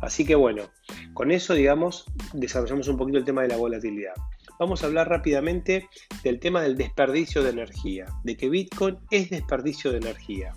Así 0.01 0.25
que 0.25 0.35
bueno, 0.35 0.71
con 1.13 1.31
eso, 1.31 1.55
digamos, 1.55 2.05
desarrollamos 2.33 2.89
un 2.89 2.97
poquito 2.97 3.19
el 3.19 3.25
tema 3.25 3.43
de 3.43 3.49
la 3.49 3.57
volatilidad. 3.57 4.15
Vamos 4.59 4.83
a 4.83 4.87
hablar 4.87 5.09
rápidamente 5.09 5.89
del 6.23 6.41
tema 6.41 6.63
del 6.63 6.77
desperdicio 6.77 7.43
de 7.43 7.51
energía, 7.51 8.07
de 8.25 8.37
que 8.37 8.49
Bitcoin 8.49 8.99
es 9.11 9.31
desperdicio 9.31 9.91
de 9.91 9.99
energía. 9.99 10.53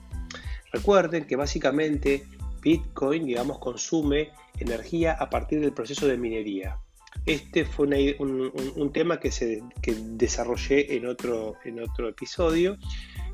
Recuerden 0.72 1.25
que 1.25 1.36
básicamente 1.36 2.24
Bitcoin, 2.62 3.25
digamos, 3.25 3.60
consume 3.60 4.30
energía 4.60 5.13
a 5.13 5.30
partir 5.30 5.60
del 5.60 5.74
proceso 5.74 6.08
de 6.08 6.18
minería. 6.18 6.77
Este 7.25 7.65
fue 7.65 8.15
un, 8.20 8.91
tema 8.94 9.20
que, 9.20 9.32
se, 9.32 9.62
desarrollé 9.84 10.96
en 10.96 11.08
otro, 11.08 11.56
en 11.65 11.82
otro 11.82 12.08
episodio, 12.08 12.77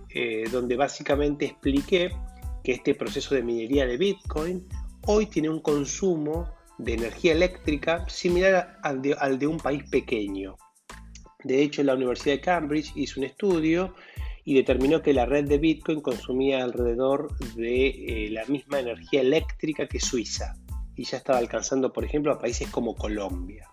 eh, 0.09 0.45
donde 0.51 0.75
básicamente 0.75 1.45
expliqué 1.45 2.11
que 2.63 2.73
este 2.73 2.95
proceso 2.95 3.35
de 3.35 3.43
minería 3.43 3.85
de 3.85 3.97
Bitcoin 3.97 4.67
hoy 5.05 5.27
tiene 5.27 5.49
un 5.49 5.61
consumo 5.61 6.49
de 6.77 6.93
energía 6.93 7.33
eléctrica 7.33 8.07
similar 8.09 8.77
al 8.83 9.01
de, 9.01 9.13
al 9.13 9.39
de 9.39 9.47
un 9.47 9.57
país 9.57 9.83
pequeño. 9.89 10.57
De 11.43 11.61
hecho, 11.61 11.83
la 11.83 11.93
Universidad 11.93 12.35
de 12.35 12.41
Cambridge 12.41 12.91
hizo 12.95 13.19
un 13.19 13.25
estudio 13.25 13.95
y 14.47 14.53
determinó 14.53 15.01
que 15.01 15.13
la 15.13 15.25
red 15.25 15.43
de 15.43 15.57
Bitcoin 15.57 15.99
consumía 15.99 16.63
alrededor 16.63 17.37
de 17.55 17.87
eh, 17.89 18.29
la 18.31 18.45
misma 18.45 18.79
energía 18.79 19.19
eléctrica 19.19 19.89
que 19.89 19.99
Suiza 19.99 20.55
y 20.95 21.03
ya 21.03 21.17
estaba 21.17 21.37
alcanzando, 21.37 21.91
por 21.91 22.05
ejemplo, 22.05 22.31
a 22.31 22.39
países 22.39 22.69
como 22.69 22.95
Colombia. 22.95 23.69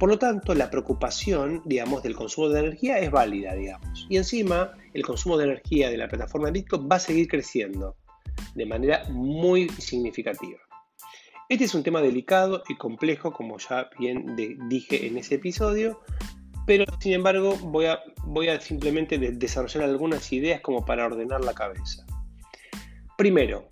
Por 0.00 0.08
lo 0.08 0.18
tanto, 0.18 0.52
la 0.56 0.68
preocupación, 0.68 1.62
digamos, 1.64 2.02
del 2.02 2.16
consumo 2.16 2.48
de 2.48 2.58
energía 2.58 2.98
es 2.98 3.12
válida, 3.12 3.54
digamos. 3.54 4.04
Y 4.10 4.16
encima, 4.16 4.72
el 4.94 5.04
consumo 5.04 5.38
de 5.38 5.44
energía 5.44 5.90
de 5.90 5.96
la 5.96 6.08
plataforma 6.08 6.50
Bitcoin 6.50 6.88
va 6.90 6.96
a 6.96 7.00
seguir 7.00 7.28
creciendo 7.28 7.94
de 8.56 8.66
manera 8.66 9.04
muy 9.10 9.68
significativa. 9.68 10.58
Este 11.48 11.66
es 11.66 11.74
un 11.76 11.84
tema 11.84 12.02
delicado 12.02 12.64
y 12.68 12.74
complejo, 12.74 13.32
como 13.32 13.58
ya 13.58 13.88
bien 13.96 14.34
dije 14.68 15.06
en 15.06 15.18
ese 15.18 15.36
episodio, 15.36 16.00
pero 16.68 16.84
sin 17.00 17.14
embargo 17.14 17.56
voy 17.62 17.86
a, 17.86 17.98
voy 18.24 18.48
a 18.48 18.60
simplemente 18.60 19.16
desarrollar 19.18 19.84
algunas 19.84 20.30
ideas 20.34 20.60
como 20.60 20.84
para 20.84 21.06
ordenar 21.06 21.42
la 21.42 21.54
cabeza. 21.54 22.04
Primero, 23.16 23.70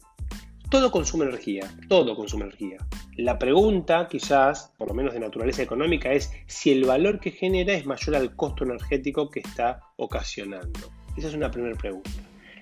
todo 0.70 0.90
consume 0.90 1.26
energía, 1.26 1.70
todo 1.90 2.16
consume 2.16 2.44
energía. 2.44 2.78
La 3.18 3.38
pregunta, 3.38 4.08
quizás, 4.08 4.72
por 4.78 4.88
lo 4.88 4.94
menos 4.94 5.12
de 5.12 5.20
naturaleza 5.20 5.62
económica, 5.62 6.10
es 6.10 6.32
si 6.46 6.72
el 6.72 6.86
valor 6.86 7.20
que 7.20 7.32
genera 7.32 7.74
es 7.74 7.84
mayor 7.84 8.16
al 8.16 8.34
costo 8.34 8.64
energético 8.64 9.28
que 9.28 9.40
está 9.40 9.82
ocasionando. 9.96 10.90
Esa 11.18 11.28
es 11.28 11.34
una 11.34 11.50
primera 11.50 11.76
pregunta. 11.76 12.10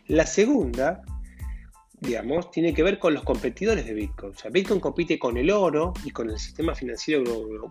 La 0.08 0.26
segunda 0.26 1.02
digamos, 2.00 2.50
tiene 2.50 2.74
que 2.74 2.82
ver 2.82 2.98
con 2.98 3.14
los 3.14 3.22
competidores 3.22 3.86
de 3.86 3.94
Bitcoin. 3.94 4.32
O 4.32 4.38
sea, 4.38 4.50
Bitcoin 4.50 4.80
compite 4.80 5.18
con 5.18 5.36
el 5.36 5.50
oro 5.50 5.92
y 6.04 6.10
con 6.10 6.30
el 6.30 6.38
sistema 6.38 6.74
financiero 6.74 7.22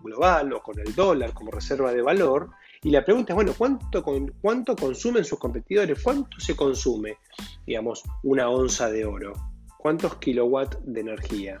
global 0.02 0.52
o 0.52 0.62
con 0.62 0.78
el 0.78 0.94
dólar 0.94 1.32
como 1.32 1.50
reserva 1.50 1.92
de 1.92 2.02
valor. 2.02 2.50
Y 2.82 2.90
la 2.90 3.04
pregunta 3.04 3.32
es, 3.32 3.34
bueno, 3.34 3.54
¿cuánto, 3.56 4.04
cuánto 4.40 4.76
consumen 4.76 5.24
sus 5.24 5.38
competidores? 5.38 6.02
¿Cuánto 6.02 6.40
se 6.40 6.54
consume, 6.54 7.18
digamos, 7.66 8.02
una 8.22 8.48
onza 8.48 8.90
de 8.90 9.04
oro? 9.04 9.32
¿Cuántos 9.78 10.16
kilowatts 10.16 10.78
de 10.82 11.00
energía? 11.00 11.60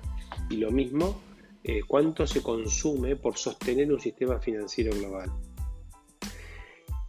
Y 0.50 0.56
lo 0.56 0.70
mismo, 0.70 1.20
eh, 1.62 1.80
¿cuánto 1.86 2.26
se 2.26 2.42
consume 2.42 3.16
por 3.16 3.38
sostener 3.38 3.92
un 3.92 4.00
sistema 4.00 4.38
financiero 4.38 4.94
global? 4.94 5.30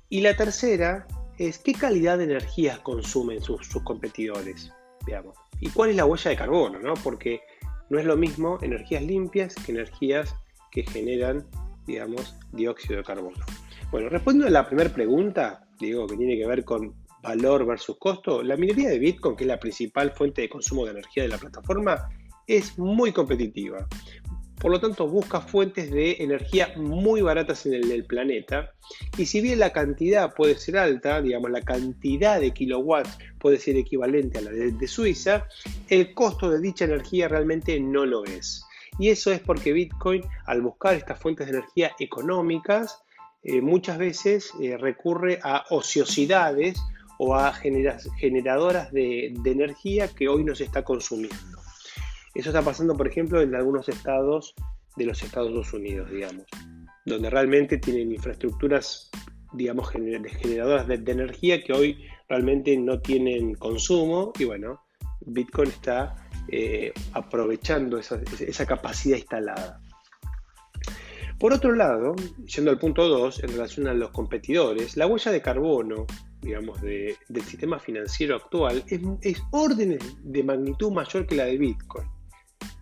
Y 0.07 0.21
la 0.21 0.35
tercera 0.37 1.07
es 1.37 1.57
qué 1.59 1.73
calidad 1.73 2.17
de 2.17 2.25
energía 2.25 2.79
consumen 2.83 3.41
sus, 3.41 3.67
competidores, 3.83 4.71
digamos, 5.05 5.35
y 5.59 5.69
cuál 5.69 5.91
es 5.91 5.95
la 5.95 6.05
huella 6.05 6.31
de 6.31 6.37
carbono, 6.37 6.79
¿no? 6.79 6.93
Porque 6.95 7.41
no 7.89 7.99
es 7.99 8.05
lo 8.05 8.17
mismo 8.17 8.57
energías 8.61 9.03
limpias 9.03 9.55
que 9.55 9.71
energías 9.71 10.35
que 10.71 10.83
generan, 10.83 11.45
digamos, 11.85 12.35
dióxido 12.51 12.97
de 12.97 13.03
carbono. 13.03 13.37
Bueno, 13.91 14.09
respondiendo 14.09 14.47
a 14.47 14.51
la 14.51 14.67
primera 14.67 14.89
pregunta, 14.89 15.67
digo, 15.79 16.07
que 16.07 16.17
tiene 16.17 16.37
que 16.37 16.47
ver 16.47 16.65
con 16.65 16.93
valor 17.21 17.65
versus 17.65 17.97
costo, 17.97 18.43
la 18.43 18.57
minería 18.57 18.89
de 18.89 18.99
Bitcoin, 18.99 19.35
que 19.35 19.43
es 19.43 19.47
la 19.47 19.59
principal 19.59 20.11
fuente 20.11 20.41
de 20.41 20.49
consumo 20.49 20.85
de 20.85 20.91
energía 20.91 21.23
de 21.23 21.29
la 21.29 21.37
plataforma, 21.37 22.09
es 22.47 22.77
muy 22.77 23.11
competitiva. 23.11 23.87
Por 24.59 24.71
lo 24.71 24.79
tanto, 24.79 25.07
busca 25.07 25.41
fuentes 25.41 25.91
de 25.91 26.17
energía 26.19 26.73
muy 26.77 27.21
baratas 27.21 27.65
en 27.65 27.73
el 27.73 28.05
planeta. 28.05 28.73
Y 29.17 29.25
si 29.25 29.41
bien 29.41 29.59
la 29.59 29.71
cantidad 29.71 30.33
puede 30.33 30.55
ser 30.57 30.77
alta, 30.77 31.21
digamos, 31.21 31.51
la 31.51 31.61
cantidad 31.61 32.39
de 32.39 32.51
kilowatts 32.51 33.17
puede 33.39 33.59
ser 33.59 33.75
equivalente 33.75 34.39
a 34.39 34.41
la 34.41 34.51
de, 34.51 34.87
Suiza, 34.87 35.47
el 35.89 36.13
costo 36.13 36.49
de 36.49 36.61
dicha 36.61 36.85
energía 36.85 37.27
realmente 37.27 37.79
no 37.79 38.05
lo 38.05 38.23
es. 38.23 38.63
Y 38.97 39.09
eso 39.09 39.31
es 39.31 39.41
porque 39.41 39.73
Bitcoin, 39.73 40.23
al 40.45 40.61
buscar 40.61 40.95
estas 40.95 41.19
fuentes 41.19 41.47
de 41.47 41.57
energía 41.57 41.91
económicas, 41.99 42.99
eh, 43.43 43.61
muchas 43.61 43.97
veces 43.97 44.51
eh, 44.61 44.77
recurre 44.77 45.39
a 45.43 45.65
ociosidades 45.69 46.79
o 47.17 47.35
a 47.35 47.53
generadoras 47.53 48.91
de, 48.91 49.33
de 49.41 49.51
energía 49.51 50.07
que 50.07 50.27
hoy 50.27 50.43
no 50.43 50.55
se 50.55 50.63
está 50.63 50.83
consumiendo. 50.83 51.54
Eso 52.35 52.49
está 52.49 52.61
pasando, 52.61 52.97
por 52.97 53.07
ejemplo, 53.07 53.41
en 53.41 53.55
algunos 53.55 53.87
estados 53.87 54.53
de 54.97 55.05
los 55.05 55.23
Estados 55.23 55.73
Unidos, 55.73 56.11
digamos, 56.11 56.45
donde 57.05 57.29
realmente 57.29 57.77
tienen 57.77 58.11
infraestructuras, 58.11 59.09
digamos, 59.53 59.89
generadoras 59.89 60.85
de, 60.85 60.95
energía 60.95 61.63
que 61.63 61.71
hoy 61.71 62.05
realmente 62.27 62.75
no 62.77 62.99
tienen 62.99 63.55
consumo 63.55 64.33
y 64.37 64.43
bueno, 64.43 64.81
Bitcoin 65.21 65.69
está 65.69 66.27
eh, 66.49 66.91
aprovechando 67.13 67.97
esa, 67.97 68.65
capacidad 68.65 69.15
instalada. 69.15 69.81
Por 71.39 71.53
otro 71.53 71.73
lado, 71.73 72.15
yendo 72.53 72.71
al 72.71 72.79
punto 72.79 73.07
2, 73.07 73.43
en 73.43 73.49
relación 73.51 73.87
a 73.87 73.93
los 73.93 74.11
competidores, 74.11 74.97
la 74.97 75.07
huella 75.07 75.31
de 75.31 75.41
carbono, 75.41 76.05
digamos, 76.41 76.81
del 76.81 77.43
sistema 77.45 77.79
financiero 77.79 78.35
actual 78.35 78.83
es, 78.87 78.99
es 79.21 79.41
órdenes 79.51 79.99
de 80.21 80.43
magnitud 80.43 80.91
mayor 80.91 81.25
que 81.25 81.35
la 81.35 81.45
de 81.45 81.57
Bitcoin 81.57 82.14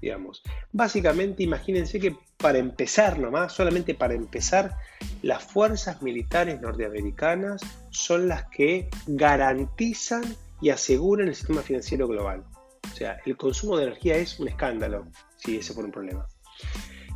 digamos. 0.04 0.44
Básicamente, 0.74 1.44
imagínense 1.44 1.98
que 1.98 2.16
para 2.38 2.58
empezar 2.58 3.20
nomás, 3.20 3.54
solamente 3.54 3.96
para 3.96 4.14
empezar, 4.14 4.76
las 5.22 5.42
fuerzas 5.42 6.02
militares 6.02 6.60
norteamericanas 6.60 7.62
son 7.90 8.28
las 8.28 8.44
que 8.50 8.90
garantizan 9.08 10.24
y 10.62 10.72
aseguran 10.72 11.30
el 11.30 11.36
sistema 11.36 11.62
financiero 11.62 12.06
global. 12.08 12.44
O 12.92 12.96
sea, 12.96 13.18
el 13.26 13.38
consumo 13.38 13.78
de 13.78 13.84
energía 13.84 14.18
es 14.18 14.40
un 14.42 14.50
escándalo, 14.50 15.08
si 15.38 15.58
ese 15.58 15.74
fuera 15.74 15.86
un 15.88 15.94
problema. 15.94 16.28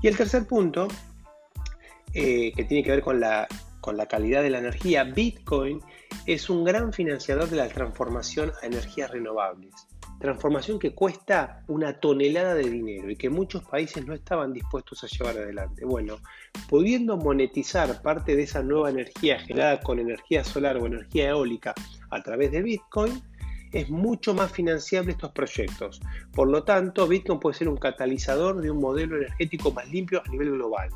Y 0.02 0.08
el 0.08 0.16
tercer 0.16 0.48
punto, 0.48 0.88
eh, 2.14 2.54
que 2.56 2.64
tiene 2.64 2.84
que 2.84 2.92
ver 2.92 3.02
con 3.02 3.20
la, 3.20 3.50
con 3.82 3.98
la 3.98 4.06
calidad 4.06 4.44
de 4.44 4.50
la 4.50 4.60
energía, 4.60 5.04
Bitcoin 5.04 5.82
es 6.26 6.50
un 6.50 6.64
gran 6.64 6.94
financiador 6.94 7.50
de 7.50 7.58
la 7.58 7.68
transformación 7.68 8.54
a 8.62 8.66
energías 8.66 9.12
renovables 9.12 9.74
transformación 10.20 10.80
que 10.80 10.94
cuesta 10.94 11.64
una 11.68 12.00
tonelada 12.00 12.56
de 12.56 12.70
dinero 12.70 13.10
y 13.10 13.16
que 13.16 13.30
muchos 13.30 13.64
países 13.64 14.06
no 14.06 14.14
estaban 14.14 14.54
dispuestos 14.54 15.04
a 15.04 15.08
llevar 15.08 15.38
adelante. 15.38 15.86
Bueno, 15.86 16.18
pudiendo 16.70 17.18
monetizar 17.18 18.02
parte 18.02 18.36
de 18.36 18.44
esa 18.44 18.64
nueva 18.64 18.90
energía 18.90 19.40
generada 19.40 19.80
con 19.80 20.00
energía 20.00 20.44
solar 20.44 20.78
o 20.78 20.86
energía 20.86 21.30
eólica 21.30 21.74
a 22.10 22.22
través 22.24 22.52
de 22.52 22.62
Bitcoin, 22.62 23.22
es 23.72 23.90
mucho 23.90 24.34
más 24.34 24.52
financiable 24.52 25.12
estos 25.12 25.32
proyectos. 25.32 26.02
Por 26.34 26.50
lo 26.50 26.64
tanto, 26.64 27.08
Bitcoin 27.08 27.40
puede 27.40 27.58
ser 27.58 27.70
un 27.70 27.78
catalizador 27.78 28.62
de 28.62 28.72
un 28.72 28.80
modelo 28.80 29.18
energético 29.18 29.72
más 29.72 29.90
limpio 29.90 30.22
a 30.26 30.30
nivel 30.30 30.52
global. 30.52 30.90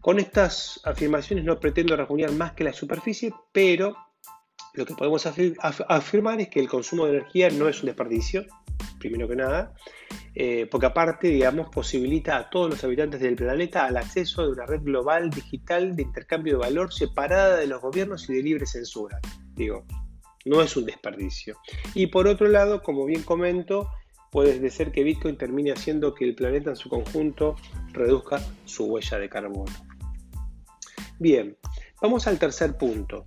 Con 0.00 0.18
estas 0.18 0.80
afirmaciones 0.84 1.46
no 1.46 1.58
pretendo 1.58 1.96
reunir 1.96 2.30
más 2.32 2.52
que 2.52 2.64
la 2.64 2.74
superficie, 2.74 3.32
pero 3.52 3.96
lo 4.74 4.84
que 4.84 4.94
podemos 4.94 5.24
afirmar 5.26 6.40
es 6.40 6.48
que 6.48 6.60
el 6.60 6.68
consumo 6.68 7.06
de 7.06 7.18
energía 7.18 7.48
no 7.50 7.68
es 7.68 7.80
un 7.80 7.86
desperdicio, 7.86 8.44
primero 8.98 9.28
que 9.28 9.36
nada, 9.36 9.72
eh, 10.34 10.66
porque 10.70 10.86
aparte, 10.86 11.28
digamos, 11.28 11.68
posibilita 11.68 12.36
a 12.36 12.50
todos 12.50 12.70
los 12.70 12.82
habitantes 12.82 13.20
del 13.20 13.36
planeta 13.36 13.86
al 13.86 13.96
acceso 13.96 14.42
a 14.42 14.48
una 14.48 14.66
red 14.66 14.82
global 14.82 15.30
digital 15.30 15.94
de 15.94 16.02
intercambio 16.02 16.54
de 16.54 16.58
valor 16.58 16.92
separada 16.92 17.56
de 17.56 17.68
los 17.68 17.80
gobiernos 17.80 18.28
y 18.28 18.34
de 18.34 18.42
libre 18.42 18.66
censura. 18.66 19.20
Digo, 19.54 19.84
no 20.44 20.60
es 20.60 20.76
un 20.76 20.86
desperdicio. 20.86 21.56
Y 21.94 22.08
por 22.08 22.26
otro 22.26 22.48
lado, 22.48 22.82
como 22.82 23.04
bien 23.04 23.22
comento, 23.22 23.88
puede 24.32 24.68
ser 24.70 24.90
que 24.90 25.04
Bitcoin 25.04 25.36
termine 25.36 25.70
haciendo 25.70 26.14
que 26.14 26.24
el 26.24 26.34
planeta 26.34 26.70
en 26.70 26.76
su 26.76 26.88
conjunto 26.88 27.54
reduzca 27.92 28.40
su 28.64 28.86
huella 28.86 29.18
de 29.20 29.28
carbono. 29.28 29.72
Bien, 31.20 31.56
vamos 32.02 32.26
al 32.26 32.40
tercer 32.40 32.76
punto. 32.76 33.24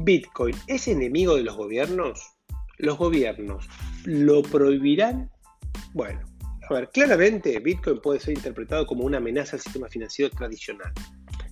¿Bitcoin 0.00 0.54
es 0.68 0.86
enemigo 0.86 1.34
de 1.34 1.42
los 1.42 1.56
gobiernos? 1.56 2.20
¿Los 2.76 2.98
gobiernos 2.98 3.68
lo 4.04 4.42
prohibirán? 4.42 5.30
Bueno, 5.92 6.20
a 6.68 6.74
ver, 6.74 6.90
claramente 6.90 7.58
Bitcoin 7.58 8.00
puede 8.00 8.20
ser 8.20 8.34
interpretado 8.34 8.86
como 8.86 9.04
una 9.04 9.18
amenaza 9.18 9.56
al 9.56 9.62
sistema 9.62 9.88
financiero 9.88 10.30
tradicional. 10.30 10.92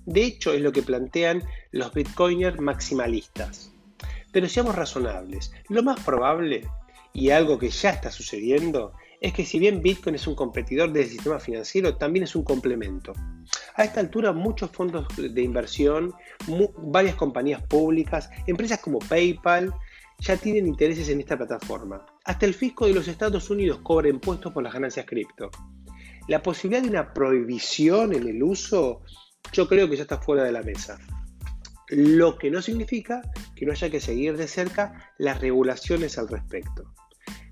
De 0.04 0.22
hecho, 0.22 0.52
es 0.52 0.61
lo 0.61 0.70
que 0.70 0.82
plantean 0.82 1.42
los 1.72 1.92
Bitcoiners 1.92 2.61
maximalistas. 2.61 3.72
Pero 4.30 4.48
seamos 4.48 4.76
razonables, 4.76 5.50
lo 5.68 5.82
más 5.82 5.98
probable, 6.04 6.68
y 7.12 7.30
algo 7.30 7.59
que 7.59 7.70
ya 7.70 7.90
está 7.90 8.12
sucediendo, 8.12 8.92
es 9.20 9.32
que 9.32 9.44
si 9.44 9.59
bien 9.59 9.82
Bitcoin 9.82 10.14
es 10.14 10.26
un 10.26 10.37
competidor 10.37 10.92
del 10.92 11.06
sistema 11.06 11.40
financiero, 11.40 11.96
también 11.96 12.24
es 12.24 12.37
un 12.37 12.44
complemento. 12.44 13.12
A 13.76 13.84
esta 13.84 14.00
altura 14.00 14.32
muchos 14.32 14.70
fondos 14.70 15.06
de 15.16 15.42
inversión, 15.42 16.14
varias 16.78 17.14
compañías 17.14 17.62
públicas, 17.62 18.30
empresas 18.46 18.80
como 18.80 18.98
PayPal, 19.00 19.74
ya 20.18 20.36
tienen 20.38 20.66
intereses 20.66 21.10
en 21.10 21.20
esta 21.20 21.36
plataforma. 21.36 22.06
Hasta 22.24 22.46
el 22.46 22.54
fisco 22.54 22.86
de 22.86 22.94
los 22.94 23.06
Estados 23.06 23.50
Unidos 23.50 23.80
cobra 23.82 24.08
impuestos 24.08 24.50
por 24.54 24.62
las 24.62 24.72
ganancias 24.72 25.04
cripto. 25.04 25.50
La 26.26 26.42
posibilidad 26.42 26.82
de 26.82 26.88
una 26.88 27.12
prohibición 27.12 28.14
en 28.14 28.26
el 28.26 28.42
uso, 28.42 29.02
yo 29.52 29.68
creo 29.68 29.90
que 29.90 29.96
ya 29.96 30.02
está 30.02 30.18
fuera 30.18 30.42
de 30.42 30.52
la 30.52 30.62
mesa. 30.62 30.98
Lo 31.88 32.38
que 32.38 32.50
no 32.50 32.62
significa 32.62 33.20
que 33.54 33.66
no 33.66 33.72
haya 33.72 33.90
que 33.90 34.00
seguir 34.00 34.38
de 34.38 34.48
cerca 34.48 35.12
las 35.18 35.40
regulaciones 35.42 36.16
al 36.16 36.28
respecto. 36.28 36.94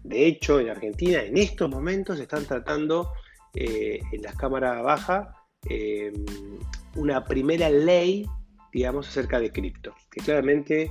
De 0.02 0.26
hecho, 0.26 0.58
en 0.58 0.70
Argentina 0.70 1.22
en 1.22 1.37
estos 1.37 1.68
momentos 1.68 2.18
están 2.18 2.46
tratando 2.46 3.12
eh, 3.54 4.00
en 4.10 4.22
las 4.22 4.34
cámaras 4.37 4.82
bajas 4.82 5.28
Em, 5.66 6.24
una 6.96 7.24
primera 7.24 7.70
ley, 7.70 8.27
digamos, 8.72 9.09
acerca 9.09 9.40
de 9.40 9.50
cripto, 9.50 9.94
que 10.11 10.20
claramente, 10.20 10.90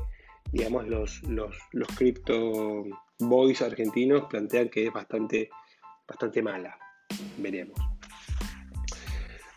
digamos, 0.52 0.88
los, 0.88 1.22
los, 1.24 1.88
cripto 1.96 2.84
boys 3.20 3.62
argentinos 3.62 4.26
plantean 4.30 4.70
que 4.70 4.88
es 4.88 4.94
bastante, 4.94 5.50
bastante 6.08 6.42
mala. 6.42 6.78
Veremos. 7.38 7.80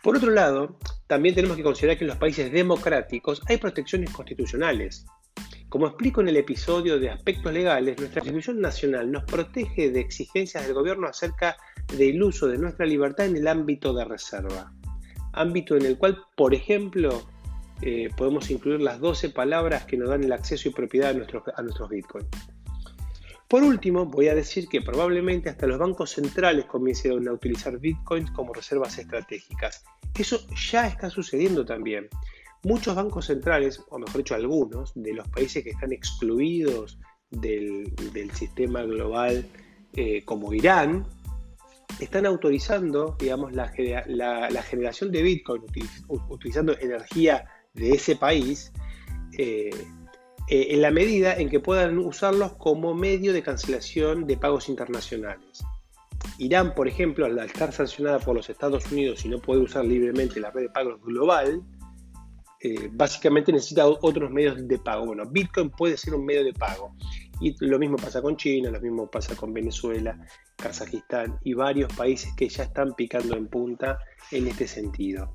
Por 0.03 0.15
otro 0.15 0.31
lado, 0.31 0.77
también 1.07 1.35
tenemos 1.35 1.57
que 1.57 1.63
considerar 1.63 1.97
que 1.97 2.05
en 2.05 2.09
los 2.09 2.17
países 2.17 2.51
democráticos 2.51 3.41
hay 3.47 3.57
protecciones 3.57 4.11
constitucionales. 4.11 5.05
Como 5.67 5.87
explico 5.87 6.21
en 6.21 6.29
el 6.29 6.37
episodio 6.37 6.97
de 6.97 7.09
aspectos 7.09 7.51
legales, 7.51 7.97
nuestra 7.97 8.21
Constitución 8.21 8.61
Nacional 8.61 9.11
nos 9.11 9.25
protege 9.25 9.89
de 9.91 9.99
exigencias 9.99 10.63
del 10.63 10.73
gobierno 10.73 11.07
acerca 11.07 11.57
del 11.97 12.23
uso 12.23 12.47
de 12.47 12.57
nuestra 12.57 12.85
libertad 12.85 13.25
en 13.25 13.35
el 13.35 13.47
ámbito 13.47 13.93
de 13.93 14.05
reserva 14.05 14.71
ámbito 15.37 15.75
en 15.75 15.85
el 15.85 15.97
cual, 15.97 16.17
por 16.35 16.53
ejemplo, 16.53 17.23
eh, 17.81 18.09
podemos 18.17 18.49
incluir 18.49 18.81
las 18.81 18.99
12 18.99 19.29
palabras 19.29 19.85
que 19.85 19.97
nos 19.97 20.09
dan 20.09 20.23
el 20.23 20.31
acceso 20.31 20.67
y 20.69 20.71
propiedad 20.71 21.11
a 21.11 21.61
nuestros, 21.61 21.89
bitcoins. 21.89 22.27
Por 23.47 23.63
último, 23.63 24.05
voy 24.05 24.27
a 24.27 24.35
decir 24.35 24.67
que 24.67 24.81
probablemente 24.81 25.49
hasta 25.49 25.67
los 25.67 25.77
bancos 25.77 26.11
centrales 26.11 26.65
comiencen 26.65 27.27
a 27.27 27.31
utilizar 27.31 27.77
bitcoins 27.79 28.31
como 28.31 28.53
reservas 28.53 28.97
estratégicas. 28.97 29.85
Eso 30.17 30.45
ya 30.69 30.87
está 30.87 31.09
sucediendo 31.09 31.65
también. 31.65 32.09
Muchos 32.63 32.95
bancos 32.95 33.27
centrales, 33.27 33.81
o 33.89 33.99
mejor 33.99 34.17
dicho 34.17 34.35
algunos, 34.35 34.91
de 34.95 35.13
los 35.13 35.27
países 35.29 35.63
que 35.63 35.69
están 35.69 35.93
excluidos 35.93 36.99
del, 37.29 37.93
sistema 38.33 38.83
global, 38.83 39.45
eh, 39.93 40.23
como 40.25 40.53
Irán, 40.53 41.05
están 41.99 42.25
autorizando, 42.25 43.15
digamos, 43.19 43.53
la, 43.53 43.67
generación 43.69 45.11
de 45.11 45.21
Bitcoin 45.21 45.63
utilizando 46.29 46.77
energía 46.79 47.45
de 47.73 47.91
ese 47.91 48.15
país 48.15 48.71
eh, 49.37 49.69
eh, 50.49 50.67
en 50.69 50.81
la 50.81 50.91
medida 50.91 51.35
en 51.35 51.49
que 51.49 51.59
puedan 51.59 51.97
usarlos 51.97 52.53
como 52.53 52.93
medio 52.93 53.33
de 53.33 53.41
cancelación 53.41 54.25
de 54.25 54.37
pagos 54.37 54.69
internacionales. 54.69 55.63
Irán, 56.39 56.73
por 56.75 56.87
ejemplo, 56.87 57.25
al 57.25 57.37
estar 57.39 57.71
sancionada 57.71 58.19
por 58.19 58.35
los 58.35 58.49
Estados 58.49 58.91
Unidos 58.91 59.25
y 59.25 59.29
no 59.29 59.39
puede 59.39 59.61
usar 59.61 59.85
libremente 59.85 60.39
la 60.39 60.51
red 60.51 60.63
de 60.63 60.69
pagos 60.69 61.01
global, 61.01 61.61
eh, 62.59 62.89
básicamente 62.91 63.51
necesita 63.51 63.87
otros 63.87 64.31
medios 64.31 64.67
de 64.67 64.77
pago. 64.79 65.05
Bueno, 65.05 65.23
Bitcoin 65.29 65.69
puede 65.69 65.97
ser 65.97 66.15
un 66.15 66.25
medio 66.25 66.43
de 66.43 66.53
pago. 66.53 66.95
Y 67.39 67.55
lo 67.65 67.77
mismo 67.77 67.97
pasa 67.97 68.21
con 68.21 68.35
China, 68.35 68.71
lo 68.71 68.81
mismo 68.81 69.09
pasa 69.09 69.35
con 69.35 69.53
Venezuela, 69.53 70.17
Kazajistán 70.55 71.39
y 71.43 71.53
varios 71.53 71.93
países 71.93 72.33
que 72.35 72.49
ya 72.49 72.63
están 72.63 72.93
picando 72.95 73.35
en 73.35 73.47
punta 73.47 73.99
en 74.31 74.47
este 74.47 74.67
sentido. 74.67 75.33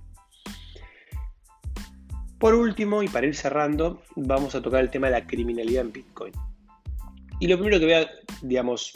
Por 2.38 2.55
último, 2.55 3.05
y 3.05 3.09
para 3.09 3.27
ir 3.27 3.37
cerrando, 3.37 4.03
vamos 4.17 4.57
a 4.57 4.62
tocar 4.62 4.81
el 4.81 4.91
tema 4.91 5.07
de 5.07 5.12
la 5.12 5.27
criminalidad 5.27 5.83
en 5.83 5.93
Bitcoin. 5.93 6.33
Y 7.38 7.47
lo 7.47 7.57
primero 7.57 7.79
que 7.79 7.85
voy 7.85 7.95
a, 7.95 8.11
digamos, 8.43 8.93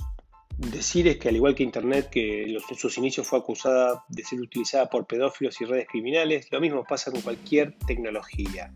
decir 0.56 1.06
es 1.06 1.18
que 1.18 1.28
al 1.28 1.36
igual 1.36 1.54
que 1.54 1.62
Internet, 1.62 2.08
que 2.10 2.44
en 2.44 2.60
sus 2.76 2.98
inicios 2.98 3.26
fue 3.26 3.38
acusada 3.38 4.04
de 4.08 4.24
ser 4.24 4.40
utilizada 4.40 4.88
por 4.88 5.06
pedófilos 5.06 5.60
y 5.60 5.64
redes 5.64 5.86
criminales, 5.88 6.48
lo 6.50 6.60
mismo 6.60 6.84
pasa 6.84 7.12
con 7.12 7.20
cualquier 7.20 7.76
tecnología. 7.86 8.72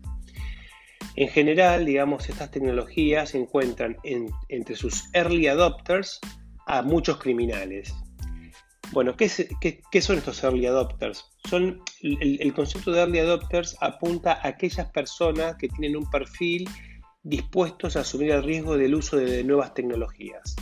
En 1.15 1.27
general, 1.27 1.85
digamos, 1.85 2.29
estas 2.29 2.51
tecnologías 2.51 3.31
se 3.31 3.39
encuentran 3.39 3.97
entre 4.03 4.75
sus 4.75 5.03
early 5.13 5.47
adopters 5.47 6.19
a 6.67 6.81
muchos 6.81 7.17
criminales. 7.17 7.93
Bueno, 8.93 9.15
¿qué, 9.15 9.29
son 10.01 10.17
estos 10.17 10.43
early 10.43 10.65
adopters? 10.65 11.25
Son, 11.49 11.81
el, 12.01 12.53
concepto 12.53 12.91
de 12.91 12.99
early 12.99 13.19
adopters 13.19 13.77
apunta 13.81 14.33
a 14.33 14.49
aquellas 14.49 14.89
personas 14.91 15.55
que 15.55 15.69
tienen 15.69 15.97
un 15.97 16.09
perfil 16.09 16.67
dispuestos 17.23 17.95
a 17.95 18.01
asumir 18.01 18.31
el 18.31 18.43
riesgo 18.43 18.77
del 18.77 18.95
uso 18.95 19.17
de 19.17 19.43
nuevas 19.43 19.73
tecnologías. 19.73 20.55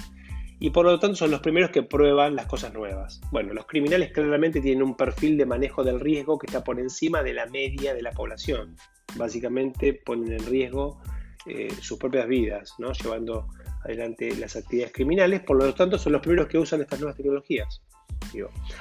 Y 0.60 0.72
por 0.72 0.86
lo 0.86 1.00
tanto 1.00 1.16
son 1.16 1.32
los 1.32 1.40
primeros 1.40 1.72
que 1.72 1.84
prueban 1.84 2.36
las 2.36 2.46
cosas 2.46 2.74
nuevas. 2.74 3.22
Bueno, 3.32 3.54
los 3.54 3.66
criminales 3.66 4.12
claramente 4.12 4.62
tienen 4.62 4.84
un 4.84 4.98
perfil 4.98 5.38
de 5.38 5.46
manejo 5.46 5.84
del 5.84 6.00
riesgo 6.00 6.38
que 6.38 6.48
está 6.48 6.64
por 6.64 6.80
encima 6.80 7.24
de 7.24 7.34
la 7.34 7.46
media 7.46 7.94
de 7.94 8.02
la 8.02 8.12
población. 8.12 8.76
Básicamente 9.16 9.94
ponen 9.94 10.34
en 10.34 10.46
riesgo 10.46 11.02
eh, 11.46 11.74
sus 11.82 11.98
propias 11.98 12.28
vidas, 12.28 12.76
¿no? 12.78 12.92
llevando 12.94 13.48
adelante 13.84 14.36
las 14.36 14.56
actividades 14.56 14.94
criminales. 14.94 15.42
Por 15.42 15.58
lo 15.58 15.74
tanto 15.74 15.98
son 15.98 16.14
los 16.14 16.22
primeros 16.22 16.48
que 16.48 16.58
usan 16.58 16.82
estas 16.82 17.00
nuevas 17.00 17.16
tecnologías. 17.16 17.82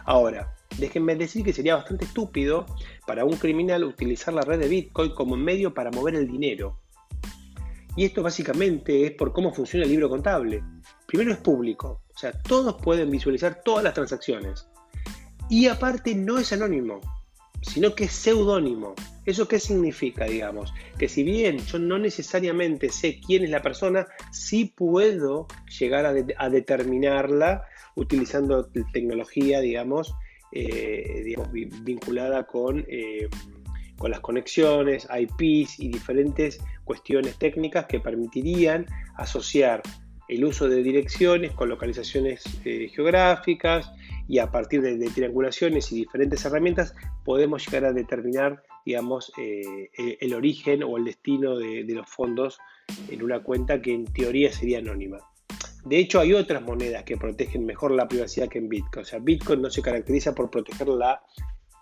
Ahora, 0.05 0.55
déjenme 0.79 1.17
decir 1.17 1.45
que 1.45 1.53
sería 1.53 1.77
bastante 1.77 2.05
estúpido 2.05 2.67
para 3.07 3.25
un 3.25 3.37
criminal 3.37 3.85
utilizar 3.85 4.35
la 4.35 4.43
red 4.43 4.59
de 4.59 4.69
Bitcoin 4.69 5.15
como 5.15 5.37
medio 5.37 5.73
para 5.73 5.91
mover 5.91 6.15
el 6.15 6.27
dinero. 6.27 6.79
Y 7.97 8.05
esto 8.05 8.23
básicamente 8.23 9.07
es 9.07 9.13
por 9.13 9.33
cómo 9.33 9.53
funciona 9.53 9.85
el 9.85 9.91
libro 9.91 10.09
contable. 10.09 10.63
Primero 11.07 11.33
es 11.33 11.39
público, 11.39 12.03
o 12.15 12.19
sea, 12.19 12.33
todos 12.33 12.77
pueden 12.81 13.11
visualizar 13.11 13.63
todas 13.65 13.83
las 13.83 13.95
transacciones. 13.95 14.69
Y 15.49 15.67
aparte 15.67 16.15
no 16.15 16.39
es 16.39 16.53
anónimo, 16.53 17.01
sino 17.63 17.95
que 17.95 18.05
es 18.05 18.13
seudónimo. 18.13 18.95
¿Eso 19.29 19.47
qué 19.47 19.61
significa, 19.61 20.25
digamos? 20.25 20.73
Que 20.99 21.07
si 21.07 21.23
bien 21.23 21.59
yo 21.59 21.79
no 21.79 21.99
necesariamente 21.99 22.89
sé 22.89 23.21
quién 23.21 23.45
es 23.45 23.51
la 23.51 23.61
persona, 23.61 24.07
sí 24.33 24.73
puedo 24.75 25.47
llegar 25.79 26.07
a 26.07 26.49
determinarla 26.49 27.67
utilizando 27.95 28.71
tecnología, 28.91 29.61
digamos, 29.61 30.15
eh, 30.53 31.37
vinculada 31.83 32.47
con, 32.47 32.87
eh, 32.89 33.29
con 33.99 34.13
las 34.13 34.21
conexiones, 34.21 35.07
IPs 35.15 35.79
y 35.79 35.89
diferentes 35.89 36.59
cuestiones 36.85 37.37
técnicas 37.37 37.85
que 37.85 38.01
permitirían 38.01 38.87
asociar 39.17 39.83
el 40.29 40.45
uso 40.45 40.69
de 40.69 40.83
direcciones 40.83 41.53
con 41.53 41.69
localizaciones 41.69 42.45
eh, 42.65 42.91
geográficas 42.95 43.91
y 44.29 44.39
a 44.39 44.51
partir 44.51 44.83
de, 44.83 44.99
triangulaciones 45.11 45.91
y 45.91 45.97
diferentes 45.97 46.45
herramientas 46.45 46.95
podemos 47.25 47.65
llegar 47.67 47.87
a 47.87 47.93
determinar 47.93 48.63
digamos, 48.89 49.31
el, 49.37 50.33
origen 50.33 50.83
o 50.83 50.97
el 50.97 51.05
destino 51.05 51.59
de, 51.59 51.85
los 51.89 52.09
fondos 52.09 52.59
en 53.11 53.23
una 53.23 53.43
cuenta 53.43 53.83
que 53.83 53.93
en 53.93 54.07
teoría 54.07 54.51
sería 54.51 54.79
anónima. 54.79 55.19
De 55.85 55.99
hecho, 55.99 56.21
hay 56.21 56.33
otras 56.33 56.63
monedas 56.63 57.05
que 57.05 57.19
protegen 57.19 57.67
mejor 57.67 57.91
la 57.91 58.09
privacidad 58.09 58.49
que 58.49 58.57
en 58.57 58.71
Bitcoin. 58.71 59.03
O 59.03 59.07
sea, 59.07 59.19
Bitcoin 59.19 59.61
no 59.61 59.69
se 59.69 59.83
caracteriza 59.83 60.35
por 60.35 60.51
proteger 60.51 60.89
la 60.89 61.21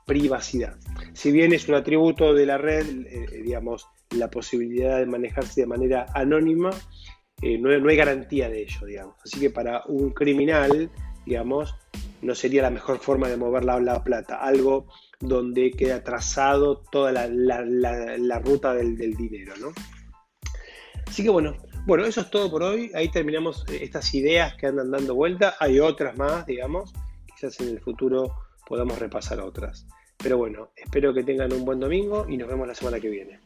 privacidad. 0.05 0.77
Si 1.13 1.31
bien 1.31 1.53
es 1.53 1.69
un 1.69 1.77
atributo 1.77 2.35
de 2.35 2.45
la 2.45 2.59
red, 2.59 2.85
eh, 3.07 3.43
digamos, 3.45 3.87
la 4.11 4.29
posibilidad 4.29 4.99
de 4.99 5.07
manejarse 5.07 5.61
de 5.61 5.69
manera 5.69 6.07
anónima, 6.13 6.71
eh, 7.41 7.57
no, 7.57 7.71
hay 7.71 7.97
garantía 7.97 8.49
de 8.49 8.63
ello. 8.63 9.15
Así 9.25 9.39
que 9.39 9.51
para 9.51 9.85
un 9.87 10.11
criminal, 10.11 10.91
digamos, 11.25 11.77
no 12.21 12.35
sería 12.35 12.63
la 12.63 12.71
mejor 12.71 12.99
forma 12.99 13.29
de 13.29 13.37
mover 13.37 13.65
la, 13.65 14.03
plata. 14.03 14.39
Algo 14.39 14.89
donde 15.21 15.71
queda 15.71 16.03
trazado 16.03 16.83
toda 16.91 17.13
la, 17.13 18.39
ruta 18.41 18.75
del, 18.75 18.97
del 18.97 19.15
dinero, 19.15 19.55
¿no? 19.61 19.73
Así 21.07 21.23
que 21.23 21.31
bueno, 21.31 21.57
bueno, 21.87 22.05
eso 22.05 22.23
es 22.23 22.31
todo 22.31 22.51
por 22.51 22.65
hoy. 22.65 22.91
Ahí 22.95 23.09
terminamos 23.09 23.65
eh, 23.69 23.79
estas 23.83 24.13
ideas 24.13 24.55
que 24.57 24.67
andan 24.67 24.91
dando 24.91 25.15
vuelta. 25.15 25.55
Hay 25.61 25.79
otras 25.79 26.19
más, 26.19 26.45
digamos. 26.45 26.93
Quizás 27.27 27.61
en 27.61 27.69
el 27.69 27.81
futuro 27.81 28.35
podamos 28.67 28.99
repasar 28.99 29.41
otras. 29.41 29.87
Pero 30.19 30.37
bueno, 30.37 30.71
espero 30.75 31.15
que 31.15 31.23
tengan 31.23 31.53
un 31.53 31.65
buen 31.65 31.79
domingo 31.79 32.27
y 32.29 32.37
nos 32.37 32.49
vemos 32.49 32.67
la 32.67 32.75
semana 32.75 32.99
que 32.99 33.09
viene. 33.09 33.41